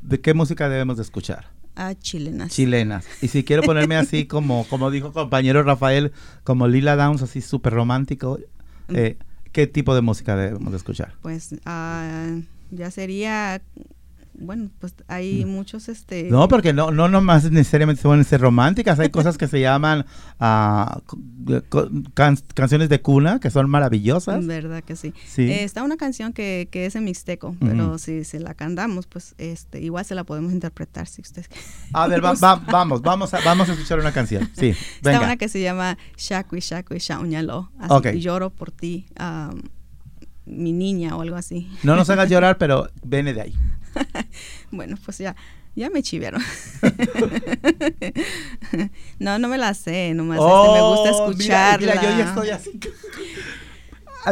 ¿de 0.02 0.20
qué 0.20 0.34
música 0.34 0.68
debemos 0.68 0.98
de 0.98 1.04
escuchar? 1.04 1.52
Chilenas. 2.00 2.52
Chilenas. 2.52 3.06
Y 3.22 3.28
si 3.28 3.44
quiero 3.44 3.64
ponerme 3.64 3.96
así 3.96 4.26
como, 4.28 4.66
como 4.68 4.92
dijo 4.92 5.14
compañero 5.14 5.64
Rafael, 5.64 6.12
como 6.44 6.68
Lila 6.68 6.96
Downs, 6.96 7.22
así 7.22 7.42
súper 7.42 7.74
romántico, 7.74 8.40
eh, 8.90 9.18
¿qué 9.52 9.68
tipo 9.68 9.96
de 9.96 10.02
música 10.02 10.36
debemos 10.36 10.72
de 10.72 10.78
escuchar? 10.78 11.14
Pues 11.22 11.56
ah, 11.66 12.38
ya 12.72 12.92
sería, 12.92 13.62
bueno, 14.40 14.70
pues 14.80 14.94
hay 15.08 15.46
muchos, 15.46 15.90
este... 15.90 16.24
No, 16.30 16.48
porque 16.48 16.72
no, 16.74 16.92
no 16.92 17.08
nomás 17.08 17.50
necesariamente 17.52 18.02
se 18.02 18.08
van 18.08 18.20
a 18.20 18.24
ser 18.24 18.40
románticas, 18.42 19.00
hay 19.00 19.10
cosas 19.12 19.38
que 19.38 19.48
se 19.48 19.60
llaman 19.62 20.06
can- 22.14 22.38
canciones 22.54 22.90
de 22.90 23.02
cuna 23.02 23.40
que 23.40 23.50
son 23.50 23.70
maravillosas. 23.70 24.46
Verdad 24.46 24.84
que 24.84 24.96
sí. 24.96 25.14
Sí. 25.28 25.44
Eh, 25.44 25.64
está 25.64 25.84
una 25.84 25.98
canción 25.98 26.34
que, 26.34 26.68
que 26.72 26.86
es 26.86 26.96
en 26.96 27.04
mixteco, 27.06 27.56
pero 27.60 27.98
si 27.98 28.24
se 28.24 28.40
la 28.40 28.54
cantamos, 28.54 29.08
pues 29.08 29.36
este 29.38 29.82
igual 29.82 30.06
se 30.06 30.16
la 30.16 30.24
podemos 30.24 30.52
interpretar 30.52 31.08
si 31.08 31.22
ustedes 31.22 31.50
A 31.94 32.08
ver, 32.08 32.24
va- 32.24 32.34
va- 32.34 32.56
vamos, 32.72 33.02
vamos 33.02 33.34
a, 33.34 33.40
vamos 33.42 33.70
a 33.70 33.74
escuchar 33.74 34.00
una 34.00 34.12
canción. 34.12 34.50
Sí, 34.58 34.68
Está 34.70 35.12
venga. 35.12 35.24
una 35.26 35.38
que 35.38 35.50
se 35.50 35.62
llama 35.62 35.98
Shakui 36.18 36.60
Shakui 36.60 37.00
Shauñalo. 37.00 37.72
Así, 37.80 37.94
Ok. 37.94 38.08
Lloro 38.18 38.50
por 38.50 38.72
ti, 38.72 39.06
am, 39.18 39.62
mi 40.46 40.72
niña 40.72 41.16
o 41.16 41.22
algo 41.22 41.36
así. 41.36 41.70
No 41.84 41.96
nos 41.96 42.10
hagas 42.10 42.30
llorar, 42.30 42.58
pero 42.58 42.88
viene 43.04 43.34
de 43.34 43.42
ahí. 43.42 43.54
Bueno, 44.72 44.98
pues 45.04 45.18
ya, 45.20 45.36
ya 45.76 45.90
me 45.90 46.04
chivearon. 46.04 46.44
no, 49.20 49.40
no 49.40 49.48
me 49.48 49.58
la 49.58 49.74
sé, 49.74 50.14
nomás 50.14 50.40
este, 50.40 50.72
me 50.74 50.82
gusta 50.82 51.12
Oh, 51.12 51.30
mira, 51.30 51.32
escucharla. 51.32 51.96
Mira, 51.96 52.04
yo 52.04 52.10
ya 52.18 52.26
estoy 52.26 52.50
así. 52.50 52.80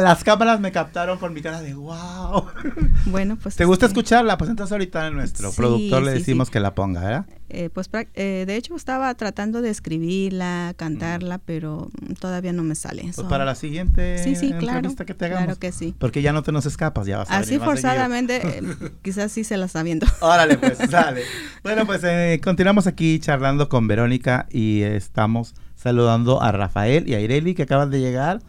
Las 0.00 0.24
cámaras 0.24 0.60
me 0.60 0.72
captaron 0.72 1.18
con 1.18 1.32
mi 1.32 1.42
cara 1.42 1.60
de 1.62 1.74
wow. 1.74 2.46
Bueno, 3.06 3.36
pues. 3.42 3.56
¿Te 3.56 3.64
gusta 3.64 3.86
este, 3.86 3.98
escucharla? 3.98 4.36
Pues 4.38 4.50
entonces 4.50 4.72
ahorita 4.72 5.06
a 5.06 5.10
nuestro 5.10 5.50
Sí, 5.50 5.56
productor 5.56 6.02
le 6.02 6.12
decimos 6.12 6.48
sí. 6.48 6.52
que 6.52 6.60
la 6.60 6.74
ponga, 6.74 7.00
¿verdad? 7.00 7.26
eh, 7.48 7.70
pues 7.72 7.88
eh, 8.14 8.44
de 8.46 8.56
hecho 8.56 8.74
estaba 8.74 9.14
tratando 9.14 9.62
de 9.62 9.70
escribirla, 9.70 10.74
cantarla, 10.76 11.38
pero 11.38 11.90
mm, 12.00 12.14
todavía 12.14 12.52
no 12.52 12.62
me 12.64 12.74
sale. 12.74 13.02
Pues 13.04 13.16
So- 13.16 13.28
para 13.28 13.44
la 13.44 13.54
siguiente 13.54 14.18
Sí, 14.18 14.34
sí, 14.34 14.46
entrevista 14.50 14.58
claro. 14.58 15.06
que 15.06 15.14
te 15.14 15.24
hagamos. 15.26 15.44
Claro 15.44 15.58
que 15.60 15.72
sí. 15.72 15.94
Porque 15.98 16.22
ya 16.22 16.32
no 16.32 16.42
te 16.42 16.52
nos 16.52 16.66
escapas, 16.66 17.06
ya 17.06 17.18
vas 17.18 17.30
a 17.30 17.38
Así 17.38 17.58
forzadamente, 17.58 18.36
eh, 18.58 18.62
quizás 19.02 19.30
sí 19.32 19.44
se 19.44 19.56
la 19.56 19.66
está 19.66 19.82
viendo. 19.82 20.06
Órale, 20.20 20.58
pues, 20.58 20.78
sale. 20.90 21.22
Bueno, 21.62 21.86
pues 21.86 22.02
eh, 22.04 22.40
continuamos 22.42 22.86
aquí 22.86 23.18
charlando 23.20 23.68
con 23.68 23.86
Verónica 23.88 24.46
y 24.50 24.82
estamos 24.82 25.54
saludando 25.76 26.42
a 26.42 26.50
Rafael 26.52 27.08
y 27.08 27.14
a 27.14 27.20
Ireli 27.20 27.54
que 27.54 27.62
acaban 27.62 27.90
de 27.90 28.00
llegar. 28.00 28.40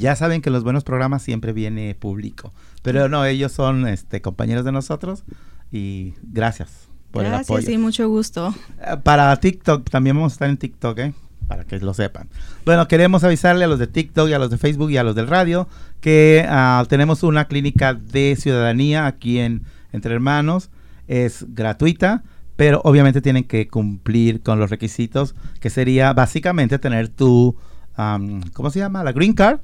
Ya 0.00 0.16
saben 0.16 0.40
que 0.42 0.48
en 0.48 0.54
los 0.54 0.64
buenos 0.64 0.82
programas 0.84 1.22
siempre 1.22 1.52
viene 1.52 1.94
público, 1.94 2.52
pero 2.82 3.08
no, 3.08 3.24
ellos 3.24 3.52
son 3.52 3.86
este, 3.86 4.20
compañeros 4.22 4.64
de 4.64 4.72
nosotros 4.72 5.24
y 5.70 6.14
gracias 6.22 6.88
por 7.10 7.24
el 7.24 7.30
Gracias 7.30 7.50
apoyo. 7.50 7.70
y 7.70 7.78
mucho 7.78 8.08
gusto. 8.08 8.54
Eh, 8.80 8.96
Para 9.02 9.36
TikTok, 9.36 9.88
también 9.90 10.16
vamos 10.16 10.32
a 10.32 10.34
estar 10.34 10.48
en 10.48 10.56
TikTok, 10.56 10.98
¿eh? 10.98 11.14
Para 11.48 11.64
que 11.64 11.78
lo 11.80 11.92
sepan. 11.94 12.28
Bueno, 12.64 12.86
queremos 12.88 13.24
avisarle 13.24 13.64
a 13.64 13.68
los 13.68 13.78
de 13.80 13.88
TikTok 13.88 14.28
y 14.28 14.32
a 14.32 14.38
los 14.38 14.50
de 14.50 14.58
Facebook 14.58 14.90
y 14.90 14.96
a 14.96 15.02
los 15.02 15.14
del 15.16 15.26
radio 15.26 15.68
que 16.00 16.46
ah, 16.48 16.84
tenemos 16.88 17.22
una 17.24 17.46
clínica 17.46 17.94
de 17.94 18.36
ciudadanía 18.38 19.06
aquí 19.06 19.38
en 19.38 19.64
Entre 19.92 20.14
Hermanos. 20.14 20.70
Es 21.08 21.44
gratuita, 21.48 22.22
pero 22.56 22.80
obviamente 22.84 23.20
tienen 23.20 23.42
que 23.44 23.66
cumplir 23.66 24.42
con 24.42 24.60
los 24.60 24.70
requisitos, 24.70 25.34
que 25.58 25.70
sería 25.70 26.12
básicamente 26.12 26.78
tener 26.78 27.08
tu, 27.08 27.56
am, 27.96 28.42
¿cómo 28.52 28.70
se 28.70 28.78
llama? 28.78 29.02
La 29.02 29.10
green 29.10 29.32
card, 29.32 29.58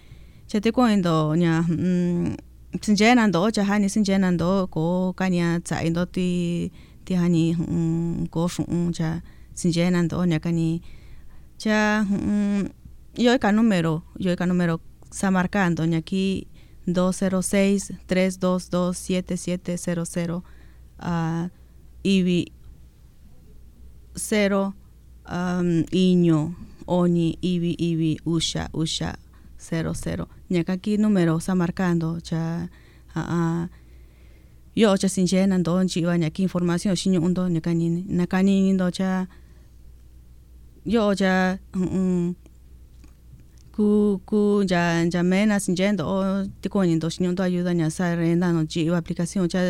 cha 0.47 0.59
te 0.59 0.71
coindo 0.73 1.35
ña 1.35 1.61
mm, 1.61 2.35
sinjena 2.81 3.27
ndo 3.27 3.49
cha 3.51 3.63
hani 3.63 3.87
sinjena 3.89 4.29
ndo 4.31 4.67
ko 4.67 5.13
ti 6.11 6.71
ti 7.05 7.13
hani 7.15 7.55
mm, 7.55 8.27
ko 8.27 8.47
shu 8.49 8.63
cha 8.91 9.23
sinjena 9.55 10.03
ndo 10.03 10.17
ña 10.25 10.39
kani 10.43 10.81
mm, 12.11 12.63
yo 13.15 13.39
ka 13.39 13.51
número 13.53 14.03
yo 14.19 14.35
ka 14.35 14.45
número 14.45 14.81
está 15.11 15.31
marcando 15.31 15.85
ñaki 15.85 16.47
206 16.87 17.93
322 18.05 18.97
7700 18.97 20.43
ah, 20.99 21.47
y 22.03 22.51
0 24.15 24.73
um, 25.29 25.83
iño 25.91 26.55
oni 26.87 27.37
ibi 27.41 27.71
ibi 27.79 28.19
usha 28.25 28.69
usha 28.73 29.15
00 29.59 30.27
ñaka 30.51 30.77
ki 30.77 30.97
número 30.97 31.37
está 31.37 31.55
marcando 31.55 32.19
cha 32.19 32.67
ah, 33.15 33.27
ah, 33.29 33.69
yo 34.75 34.97
cha 34.97 35.07
sinjena 35.09 35.57
ndo 35.57 35.83
chiwa 35.85 36.17
ñaki 36.17 36.43
información 36.43 36.95
shiño 36.95 37.21
undo 37.21 37.47
ñaka 37.49 37.73
ni 37.73 37.89
ñaka 38.09 38.43
ni 38.43 38.73
ndo 38.73 38.91
cha 38.91 39.27
yo 40.85 41.15
cha 41.15 41.57
mm, 41.73 42.35
ku 43.71 44.19
ku 44.25 44.63
ya 44.67 45.03
ya 45.13 45.23
mena 45.23 45.59
sinjendo 45.59 46.03
o 46.07 46.45
tiko 46.61 46.83
ni 46.85 46.95
ndo 46.95 47.09
shiño 47.09 47.31
ndo 47.31 47.43
ayuda 47.43 47.71
ña 47.73 47.89
sa 47.89 48.15
renda 48.15 48.51
no 48.51 48.65
chiwa 48.65 48.97
aplicación 48.97 49.47
cha 49.47 49.61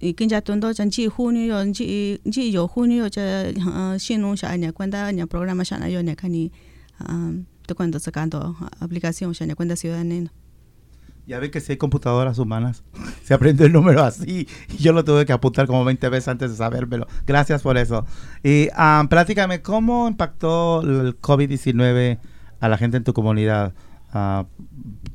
y 0.00 0.14
que 0.14 0.26
ya 0.26 0.42
tondo 0.42 0.72
chan 0.72 0.90
chi 0.90 1.08
junio 1.08 1.46
yo 1.46 1.72
chi 1.72 2.20
chi 2.30 2.50
yo 2.52 2.68
junio 2.68 3.08
cha 3.08 3.22
uh, 3.48 3.98
shinu 3.98 4.36
sha 4.36 4.56
nya 4.56 4.72
cuenta 4.72 5.10
nya 5.12 5.26
programa 5.26 5.64
sha 5.64 5.78
na 5.78 5.88
yo 5.88 6.02
nya 6.02 6.14
kani 6.16 6.52
um, 7.08 7.44
te 7.66 7.74
cuento 7.74 7.98
ya 7.98 9.76
ciudadana. 9.76 10.30
Ya 11.26 11.40
ve 11.40 11.50
que 11.50 11.60
si 11.60 11.72
hay 11.72 11.76
computadoras 11.76 12.38
humanas, 12.38 12.84
se 13.24 13.34
aprende 13.34 13.66
el 13.66 13.72
número 13.72 14.04
así. 14.04 14.46
Y 14.68 14.76
yo 14.76 14.92
lo 14.92 15.04
tuve 15.04 15.26
que 15.26 15.32
apuntar 15.32 15.66
como 15.66 15.84
20 15.84 16.08
veces 16.08 16.28
antes 16.28 16.52
de 16.52 16.56
sabérmelo. 16.56 17.08
Gracias 17.26 17.62
por 17.62 17.76
eso. 17.76 18.06
Y 18.44 18.68
um, 18.78 19.08
platícame, 19.08 19.60
¿cómo 19.60 20.06
impactó 20.06 20.82
el 20.82 21.20
COVID-19 21.20 22.20
a 22.60 22.68
la 22.68 22.78
gente 22.78 22.96
en 22.98 23.02
tu 23.02 23.12
comunidad? 23.12 23.74
Uh, 24.14 24.44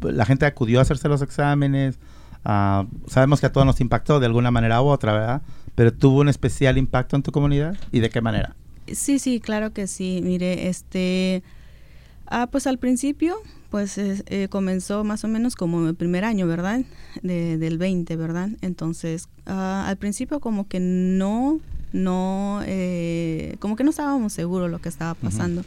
la 0.02 0.26
gente 0.26 0.46
acudió 0.46 0.80
a 0.80 0.82
hacerse 0.82 1.08
los 1.08 1.22
exámenes. 1.22 1.98
Uh, 2.44 2.88
sabemos 3.08 3.40
que 3.40 3.46
a 3.46 3.52
todos 3.52 3.66
nos 3.66 3.80
impactó 3.82 4.20
de 4.20 4.26
alguna 4.26 4.52
manera 4.52 4.82
u 4.82 4.88
otra, 4.88 5.14
¿verdad? 5.14 5.42
Pero 5.76 5.94
tuvo 5.94 6.22
un 6.22 6.30
especial 6.30 6.78
impacto 6.78 7.16
en 7.16 7.24
tu 7.24 7.32
comunidad 7.32 7.76
y 7.92 8.00
de 8.00 8.10
qué 8.10 8.22
manera? 8.22 8.56
Sí, 8.92 9.20
sí, 9.20 9.40
claro 9.40 9.74
que 9.74 9.88
sí. 9.88 10.22
Mire, 10.24 10.68
este, 10.68 11.44
ah, 12.28 12.48
pues 12.52 12.68
al 12.68 12.78
principio 12.78 13.38
pues 13.72 13.98
eh, 13.98 14.48
comenzó 14.50 15.06
más 15.06 15.24
o 15.24 15.30
menos 15.30 15.56
como 15.56 15.88
el 15.88 15.96
primer 15.96 16.26
año, 16.26 16.46
¿verdad? 16.46 16.82
del 17.24 17.78
20, 17.78 18.16
¿verdad? 18.18 18.50
Entonces, 18.62 19.30
ah, 19.46 19.86
al 19.88 19.96
principio 19.96 20.42
como 20.42 20.68
que 20.68 20.82
no, 20.82 21.62
no, 21.94 22.62
eh, 22.66 23.56
como 23.60 23.78
que 23.78 23.86
no 23.86 23.92
estábamos 23.92 24.34
seguros 24.34 24.70
lo 24.70 24.80
que 24.80 24.90
estaba 24.90 25.14
pasando. 25.14 25.64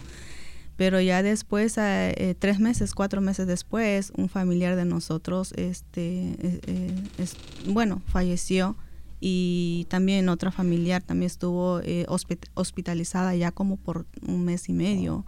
Pero 0.76 1.00
ya 1.00 1.22
después, 1.22 1.78
ah, 1.78 2.10
eh, 2.10 2.34
tres 2.38 2.58
meses, 2.58 2.94
cuatro 2.94 3.20
meses 3.20 3.46
después, 3.46 4.12
un 4.16 4.28
familiar 4.28 4.76
de 4.76 4.84
nosotros, 4.84 5.52
este, 5.56 6.36
es, 7.18 7.36
bueno, 7.68 8.02
falleció 8.06 8.76
y 9.20 9.86
también 9.88 10.28
otra 10.28 10.50
familiar 10.50 11.02
también 11.02 11.28
estuvo 11.28 11.80
hospitalizada 12.54 13.34
ya 13.36 13.52
como 13.52 13.76
por 13.76 14.06
un 14.26 14.44
mes 14.44 14.68
y 14.68 14.72
medio 14.72 15.24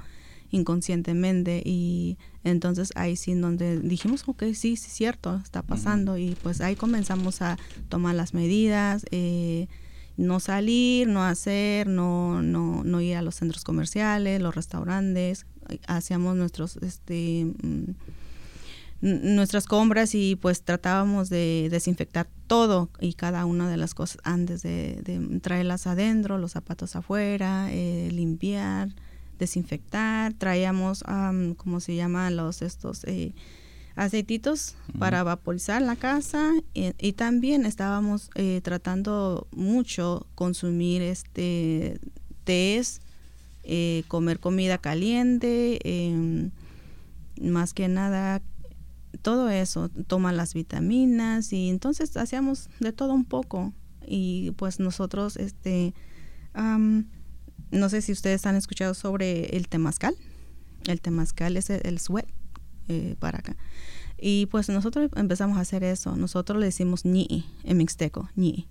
inconscientemente 0.51 1.63
y 1.65 2.19
entonces 2.45 2.93
ahí 2.95 3.17
sí 3.17 3.35
donde 3.35 3.81
dijimos, 3.81 4.25
ok, 4.27 4.45
sí, 4.55 4.77
sí, 4.77 4.91
cierto, 4.91 5.41
está 5.43 5.63
pasando 5.63 6.19
y 6.19 6.37
pues 6.43 6.61
ahí 6.61 6.77
comenzamos 6.77 7.43
a 7.43 7.59
tomar 7.89 8.15
las 8.15 8.35
medidas, 8.35 9.05
eh, 9.11 9.69
no 10.17 10.41
salir, 10.41 11.09
no 11.09 11.25
hacer, 11.25 11.87
no, 11.87 12.43
no, 12.43 12.83
no 12.85 13.01
ir 13.01 13.17
a 13.17 13.23
los 13.23 13.35
centros 13.37 13.65
comerciales, 13.65 14.41
los 14.41 14.55
restaurantes, 14.55 15.47
hacíamos 15.87 16.37
nuestros, 16.37 16.77
este, 16.79 17.53
mm, 17.63 17.91
nuestras 19.01 19.67
compras 19.67 20.15
y 20.15 20.37
pues 20.37 20.63
tratábamos 20.63 21.29
de 21.29 21.69
desinfectar 21.71 22.29
todo 22.47 22.89
y 22.99 23.13
cada 23.13 23.45
una 23.45 23.69
de 23.69 23.77
las 23.77 23.95
cosas 23.95 24.19
antes 24.25 24.63
de, 24.63 25.39
traerlas 25.43 25.87
adentro, 25.87 26.39
los 26.39 26.53
zapatos 26.53 26.97
afuera, 26.97 27.69
eh, 27.71 28.09
limpiar, 28.11 28.89
desinfectar, 29.39 30.33
traíamos, 30.33 31.05
um, 31.07 31.55
¿cómo 31.55 31.81
se 31.81 31.95
llama? 31.95 32.31
Los 32.31 32.63
estos 32.63 33.05
eh, 33.05 33.33
aceititos 33.97 34.77
para 34.99 35.25
vaporizar 35.25 35.83
la 35.83 35.97
casa 35.97 36.53
y, 36.75 37.13
también 37.15 37.65
estábamos 37.65 38.31
eh, 38.35 38.61
tratando 38.63 39.49
mucho 39.51 40.27
consumir 40.35 41.03
este 41.03 41.99
tés, 42.45 43.01
eh, 43.65 44.05
comer 44.07 44.39
comida 44.39 44.79
caliente, 44.79 45.81
em, 45.83 46.51
más 47.41 47.73
que 47.73 47.89
nada 47.89 48.43
todo 49.23 49.49
eso, 49.49 49.89
toma 50.07 50.31
las 50.33 50.55
vitaminas 50.55 51.53
y 51.53 51.71
entonces 51.71 52.17
hacíamos 52.17 52.69
de 52.81 52.93
todo 52.93 53.15
un 53.15 53.25
poco. 53.25 53.73
Y 54.07 54.53
pues 54.53 54.79
nosotros 54.79 55.37
este 55.37 55.95
no 57.71 57.89
sé 57.89 58.01
si 58.01 58.13
ustedes 58.13 58.47
han 58.47 58.57
escuchado 58.57 58.95
sobre 58.95 59.57
el 59.57 59.69
temazcal. 59.69 60.15
El 60.87 61.01
temazcal 61.01 61.57
es 61.57 61.71
el, 61.71 61.99
sweat 61.99 62.27
eh, 62.89 63.17
para 63.19 63.39
acá. 63.39 63.57
Y 64.19 64.47
pues 64.47 64.69
nosotros 64.69 65.11
empezamos 65.17 65.59
a 65.59 65.61
hacer 65.61 65.85
eso. 65.85 66.17
Nosotros 66.17 66.59
le 66.59 66.67
decimos 66.67 67.05
ni 67.05 67.45
en 67.65 67.77
mixteco, 67.77 68.29
ni. 68.35 68.67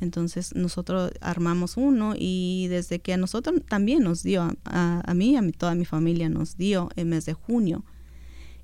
Entonces 0.00 0.54
nosotros 0.54 1.12
armamos 1.20 1.76
uno 1.76 2.14
y 2.16 2.66
desde 2.68 2.98
que 2.98 3.14
a 3.14 3.16
nosotros 3.16 3.62
también 3.68 4.02
nos 4.02 4.22
dio, 4.22 4.54
a, 4.64 5.02
a 5.04 5.14
mí, 5.14 5.36
a 5.36 5.42
mi, 5.42 5.52
toda 5.52 5.74
mi 5.74 5.86
familia 5.86 6.28
nos 6.28 6.56
dio 6.56 6.90
el 6.96 7.06
mes 7.06 7.24
de 7.24 7.32
junio. 7.32 7.84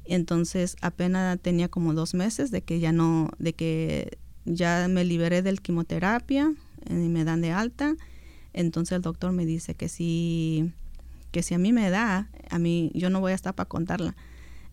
Entonces 0.05 0.77
apenas 0.81 1.39
tenía 1.41 1.69
como 1.69 1.95
dos 1.95 2.15
meses 2.15 2.51
de 2.51 2.63
que 2.63 2.81
ya 2.81 2.93
no, 2.93 3.31
de 3.39 3.55
que 3.55 4.19
ya 4.45 4.87
me 4.89 5.05
liberé 5.05 5.43
del 5.43 5.63
quimioterapia 5.63 6.53
y 6.89 6.93
me 6.93 7.25
dan 7.25 7.41
de 7.41 7.53
alta 7.53 7.97
entonces 8.53 8.97
el 8.97 9.03
doctor 9.03 9.33
me 9.33 9.47
dice 9.47 9.75
que 9.75 9.89
si, 9.89 10.73
que 11.31 11.43
si 11.43 11.55
a 11.55 11.59
mí 11.59 11.73
me 11.73 11.91
da, 11.91 12.29
a 12.51 12.59
mí 12.59 12.91
yo 12.95 13.11
no 13.11 13.21
voy 13.21 13.33
a 13.33 13.35
estar 13.35 13.55
para 13.55 13.69
contarla. 13.69 14.15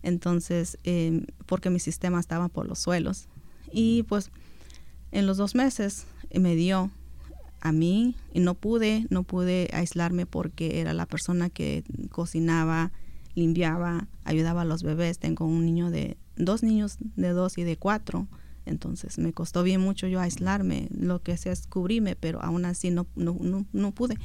Entonces, 0.02 0.78
em, 0.84 1.26
porque 1.46 1.70
mi 1.70 1.78
sistema 1.78 2.20
estaba 2.20 2.48
por 2.48 2.66
los 2.66 2.78
suelos. 2.78 3.28
Y 3.72 4.04
pues 4.04 4.30
en 5.12 5.26
los 5.26 5.36
dos 5.36 5.54
meses 5.54 6.06
me 6.34 6.54
dio 6.54 6.90
a 7.60 7.72
mí 7.72 8.16
y 8.32 8.40
no 8.40 8.54
pude, 8.54 9.06
no 9.10 9.22
pude 9.22 9.68
aislarme 9.72 10.26
porque 10.26 10.80
era 10.80 10.94
la 10.94 11.06
persona 11.06 11.50
que 11.50 11.84
cocinaba, 12.10 12.90
limpiaba, 13.34 14.08
ayudaba 14.24 14.62
a 14.62 14.64
los 14.64 14.82
bebés. 14.82 15.18
Tengo 15.18 15.46
un 15.46 15.66
niño 15.66 15.90
de, 15.90 16.16
dos 16.36 16.62
niños 16.62 16.96
de 17.16 17.30
dos 17.30 17.58
y 17.58 17.64
de 17.64 17.76
cuatro. 17.76 18.26
Entonces 18.66 19.18
me 19.18 19.32
costó 19.32 19.62
bien 19.62 19.80
mucho 19.80 20.06
yo 20.06 20.20
aislarme, 20.20 20.88
lo 20.90 21.22
que 21.22 21.36
sea 21.36 21.52
es 21.52 21.66
cubrirme, 21.66 22.14
pero 22.14 22.42
aún 22.42 22.64
así 22.64 22.90
no, 22.90 23.06
no, 23.16 23.66
no, 23.72 23.92
pude. 23.92 24.16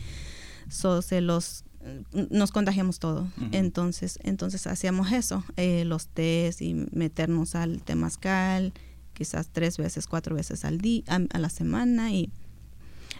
So, 0.69 1.01
se 1.01 1.21
los 1.21 1.63
nos 2.11 2.51
contagiamos 2.51 2.99
todo. 2.99 3.27
Entonces, 3.51 4.19
entonces 4.23 4.65
hacíamos 4.67 5.11
eso, 5.11 5.43
eh, 5.57 5.85
los 5.85 6.07
test 6.07 6.61
y 6.61 6.73
meternos 6.91 7.55
al 7.55 7.81
temazcal, 7.81 8.73
quizás 9.13 9.49
tres 9.51 9.77
veces, 9.77 10.07
cuatro 10.07 10.35
veces 10.35 10.65
al 10.65 10.79
día, 10.79 11.03
a, 11.07 11.39
la 11.39 11.49
semana 11.49 12.11
y 12.11 12.31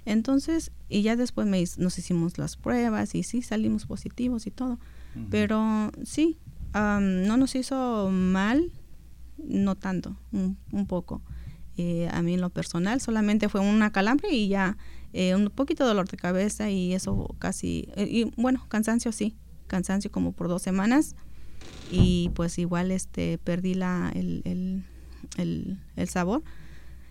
entonces, 0.06 0.72
y 0.88 1.02
ya 1.02 1.16
después 1.16 1.48
me, 1.48 1.64
nos 1.78 1.98
hicimos 1.98 2.38
las 2.38 2.58
pruebas 2.58 3.16
y 3.16 3.24
sí 3.24 3.42
salimos 3.42 3.86
positivos 3.86 4.46
y 4.46 4.52
todo. 4.52 4.80
Pero 5.32 5.92
sí, 6.04 6.38
no 6.74 7.38
nos 7.38 7.56
hizo 7.56 8.10
mal, 8.12 8.72
no 9.38 9.76
tanto, 9.76 10.16
un, 10.32 10.86
poco. 10.88 11.22
Eh, 11.78 12.08
a 12.12 12.22
mí 12.22 12.36
en 12.36 12.42
lo 12.42 12.50
personal 12.50 13.02
solamente 13.02 13.50
fue 13.50 13.60
una 13.60 13.92
calambre 13.92 14.30
y 14.32 14.48
ya 14.48 14.78
eh, 15.12 15.36
un 15.36 15.50
poquito 15.50 15.84
de 15.84 15.90
dolor 15.90 16.08
de 16.08 16.16
cabeza 16.16 16.70
y 16.70 16.94
eso 16.94 17.36
casi, 17.40 17.90
eh, 17.96 18.08
y 18.10 18.32
bueno, 18.38 18.66
cansancio 18.70 19.12
sí, 19.12 19.36
cansancio 19.68 20.12
como 20.12 20.32
por 20.32 20.48
dos 20.48 20.62
semanas 20.62 21.16
y 21.92 22.32
pues 22.34 22.58
igual 22.60 22.92
este 22.92 23.38
perdí 23.40 23.74
la, 23.74 24.12
el, 24.16 24.42
el, 25.38 25.78
el, 25.96 26.08
sabor 26.08 26.44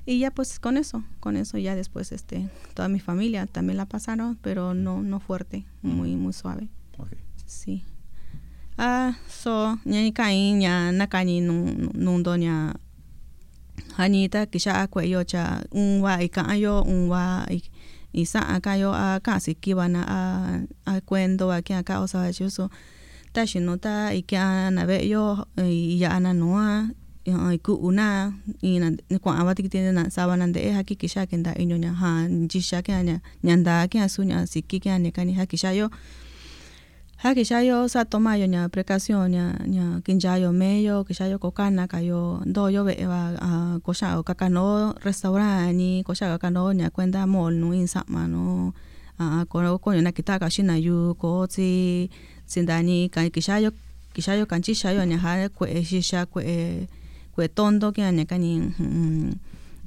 y 0.07 0.19
ya 0.19 0.31
pues 0.31 0.59
con 0.61 0.77
eso, 0.77 1.05
con 1.21 1.37
eso 1.37 1.59
ya 1.59 1.75
después 1.75 2.13
este 2.13 2.49
toda 2.75 2.89
mi 2.89 3.01
familia 3.01 3.47
también 3.47 3.77
la 3.77 3.87
pasaron, 3.87 4.37
pero 4.41 4.75
no 4.75 5.03
no 5.03 5.21
fuerte, 5.21 5.67
muy 5.83 6.17
muy 6.17 6.33
suave. 6.33 6.69
Sí. 7.47 7.85
Ah, 8.77 9.17
so 9.29 9.79
nya 9.85 10.01
kai 10.13 10.53
nya 10.53 10.91
na 10.91 11.07
kani 11.07 11.41
nung 11.41 11.91
nung 11.95 12.23
do 12.23 12.35
nya 12.37 12.75
hanita 13.97 14.47
kisha 14.47 14.75
akwe 14.75 15.09
yo 15.09 15.25
cha 15.25 15.63
un 15.73 16.01
wa 16.01 16.23
ika 16.23 16.55
yo 16.57 16.83
un 16.83 17.09
wa 17.09 17.47
isa 18.13 18.49
aka 18.49 18.77
yo 18.77 18.95
a 18.95 19.21
kasi 19.21 19.55
kibana 19.55 20.03
a 20.09 20.21
a 20.87 21.01
kwendo 21.01 21.51
a 21.51 21.63
kia 21.63 21.83
ka 21.83 22.01
osa 22.01 22.31
yo 22.31 22.49
so 22.51 22.71
ta 23.33 23.47
shino 23.47 23.77
ta 23.77 24.15
ikia 24.15 24.71
na 24.71 24.87
ve 24.87 25.03
yo 25.09 25.47
ya 25.99 26.11
ana 26.15 26.33
noa 26.33 26.91
iku 27.55 27.73
una 27.75 28.33
ina 28.63 28.93
kwa 29.21 29.39
awati 29.39 29.63
kitene 29.63 29.93
na 29.93 30.11
sabana 30.11 30.47
de 30.47 30.71
haki 30.71 30.97
kisha 30.97 31.27
kenda 31.27 31.55
inyo 31.55 31.79
nya 31.79 31.93
ha 31.95 32.29
jisha 32.29 32.83
kya 32.83 33.03
nya 33.03 33.21
nyanda 33.43 33.89
kya 33.89 34.09
sunya 34.09 34.47
sikki 34.47 34.81
kya 34.81 34.99
ne 34.99 35.11
kani 35.11 35.33
hakisha 35.33 35.73
yo 35.73 35.91
ha 37.25 37.33
que 37.33 37.41
ya 37.43 37.65
yo 37.65 37.89
sa 37.89 38.05
toma 38.05 38.37
yo 38.37 38.45
nya 38.45 38.69
precaución 38.69 39.33
nya 39.33 39.57
nya 39.65 40.05
kinja 40.05 40.37
yo 40.37 40.53
meyo 40.53 41.09
que 41.09 41.17
ya 41.17 41.25
yo 41.25 41.41
kokana 41.41 41.89
ka 41.89 42.05
yo 42.05 42.45
do 42.45 42.69
yo 42.69 42.85
be 42.85 43.01
va 43.09 43.33
a 43.41 43.81
cosa 43.81 44.21
o 44.21 44.23
kakano 44.29 44.93
restaurant 45.01 45.73
ni 45.73 46.05
cosa 46.05 46.29
kakano 46.29 46.77
nya 46.77 46.93
cuenta 46.93 47.25
mall 47.25 47.57
no 47.57 47.73
in 47.73 47.89
sama 47.89 48.29
no 48.29 48.75
a 49.17 49.49
ko 49.49 49.65
ko 49.81 49.97
na 49.97 50.13
kita 50.13 50.37
ka 50.37 50.53
shina 50.53 50.77
yu 50.77 51.17
ko 51.17 51.49
ti 51.49 52.13
sindani 52.45 53.09
ka 53.09 53.25
que 53.33 53.41
ya 53.41 53.57
yo 53.57 53.73
que 54.13 54.21
ya 54.21 54.37
yo 54.37 54.45
kanchi 54.45 54.77
ya 54.77 54.93
yo 54.93 55.01
nya 55.09 55.17
ha 55.17 55.49
ko 55.49 55.65
e 55.65 55.81
shisha 55.81 56.29
ko 56.29 56.45
e 56.45 56.85
ko 57.33 57.41
tondo 57.49 57.89
que 57.97 58.05
nya 58.05 58.29
kani 58.29 58.53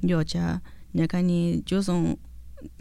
yo 0.02 0.26
cha 0.26 0.58
nya 0.90 1.06
kani 1.06 1.62
yo 1.70 1.78
son 1.86 2.18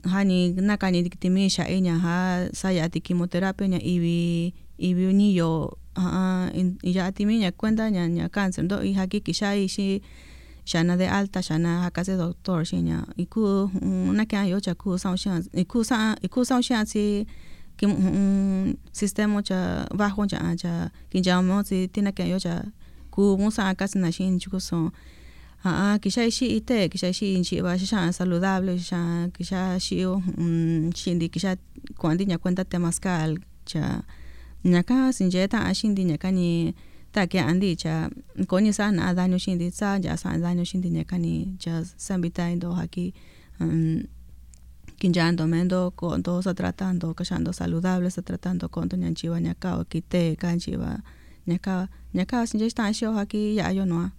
hani 0.03 0.53
nakani 0.53 1.03
diktimisha 1.03 1.67
enya 1.67 1.99
ha 1.99 2.47
saya 2.53 2.89
ti 2.89 3.01
quimioterapia 3.01 3.67
nya 3.67 3.79
ibi 3.81 4.53
ibi 4.77 5.13
ni 5.13 5.35
yo 5.35 5.77
ha 5.95 6.49
ya 6.83 7.11
timiña 7.11 7.51
cuenta 7.51 7.89
nya 7.89 8.07
nya 8.07 8.29
cáncer. 8.29 8.67
Do 8.67 8.81
i 8.81 8.93
haki 8.93 9.21
kisha 9.21 9.55
ishi 9.55 10.01
shana 10.65 10.97
de 10.97 11.07
alta 11.07 11.39
shana 11.41 11.81
hakase 11.83 12.17
doctor 12.17 12.65
shinya 12.65 13.05
iku 13.17 13.69
na 14.13 14.25
kya 14.25 14.49
yo 14.49 14.59
cha 14.59 14.73
ku 14.75 14.97
sa 14.97 15.15
sha 15.15 15.41
iku 15.53 15.83
sa 15.83 16.15
iku 16.21 16.45
sa 16.45 16.61
sha 16.61 16.85
si 16.85 17.25
que 17.77 17.85
un 17.85 18.77
sistema 18.91 19.41
cha 19.43 19.87
bajo 19.95 20.25
cha 20.27 20.55
cha 20.55 20.91
que 21.09 21.21
ya 21.23 21.41
mo 21.41 21.63
si 21.63 21.87
tiene 21.87 22.11
que 22.11 22.27
yo 22.27 22.39
cha 22.39 22.65
ku 23.11 23.37
mo 23.37 23.49
sa 23.49 23.73
ka 25.63 25.69
na 25.69 25.99
shin 25.99 26.09
chu 26.09 26.11
so 26.11 26.21
a 26.21 26.21
que 26.21 26.21
ya 26.21 26.29
shi 26.29 26.57
ite 26.57 26.89
que 26.89 26.97
ya 26.97 28.11
saludable 28.11 28.77
ya 29.49 29.79
shi 29.79 30.05
un 30.05 30.91
shin 30.95 31.19
di 31.19 31.29
que 31.29 31.39
ya 31.39 31.55
cuando 31.97 32.23
ya 32.23 32.37
cuenta 32.37 32.63
temascal 32.65 33.37
cha 33.65 34.03
ñaka 34.63 35.13
sin 35.13 35.29
jeta 35.31 35.65
a 35.65 35.73
shin 35.73 35.95
di 35.95 36.03
ñaka 36.05 36.31
ni 36.31 36.73
ta 37.11 37.27
que 37.27 37.39
andi 37.39 37.75
cha 37.75 38.09
ko 38.47 38.59
ni 38.59 38.71
sa 38.73 38.91
na 38.91 39.13
daño 39.13 39.37
shin 39.39 39.57
di 39.57 39.71
sa 39.71 39.97
ya 39.97 40.15
sa 40.17 40.37
daño 40.37 40.63
shin 40.65 40.81
di 40.81 40.89
ñaka 40.89 41.17
ni 41.17 41.55
cha 41.59 41.83
sambita 41.97 42.43
aquí 42.81 43.13
um, 43.59 44.03
quinjando 44.99 45.47
mendo 45.47 45.91
con 45.95 46.23
todo 46.23 46.41
se 46.41 46.53
tratando 46.53 47.13
cachando 47.13 47.53
saludable 47.53 48.09
se 48.11 48.21
tratando 48.21 48.69
con 48.69 48.89
doña 48.89 49.13
chiva 49.13 49.39
ñaka 49.39 49.77
o 49.79 49.85
quite 49.85 50.35
canchiva 50.37 51.03
ñaka 51.47 51.89
ñaka 52.13 52.45
sin 52.47 52.59
ya 52.59 52.65
está 52.65 52.91
show 52.93 53.17
aquí 53.17 53.55
ya 53.55 53.71
yo 53.71 53.85
no 53.85 54.11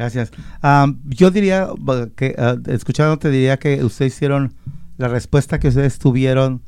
Gracias. 0.00 0.32
Um, 0.62 0.98
yo 1.04 1.30
diría 1.30 1.68
que, 2.16 2.34
uh, 2.38 2.70
escuchándote, 2.70 3.28
diría 3.28 3.58
que 3.58 3.84
ustedes 3.84 4.14
hicieron 4.14 4.54
la 4.96 5.08
respuesta 5.08 5.60
que 5.60 5.68
ustedes 5.68 5.98
tuvieron 5.98 6.62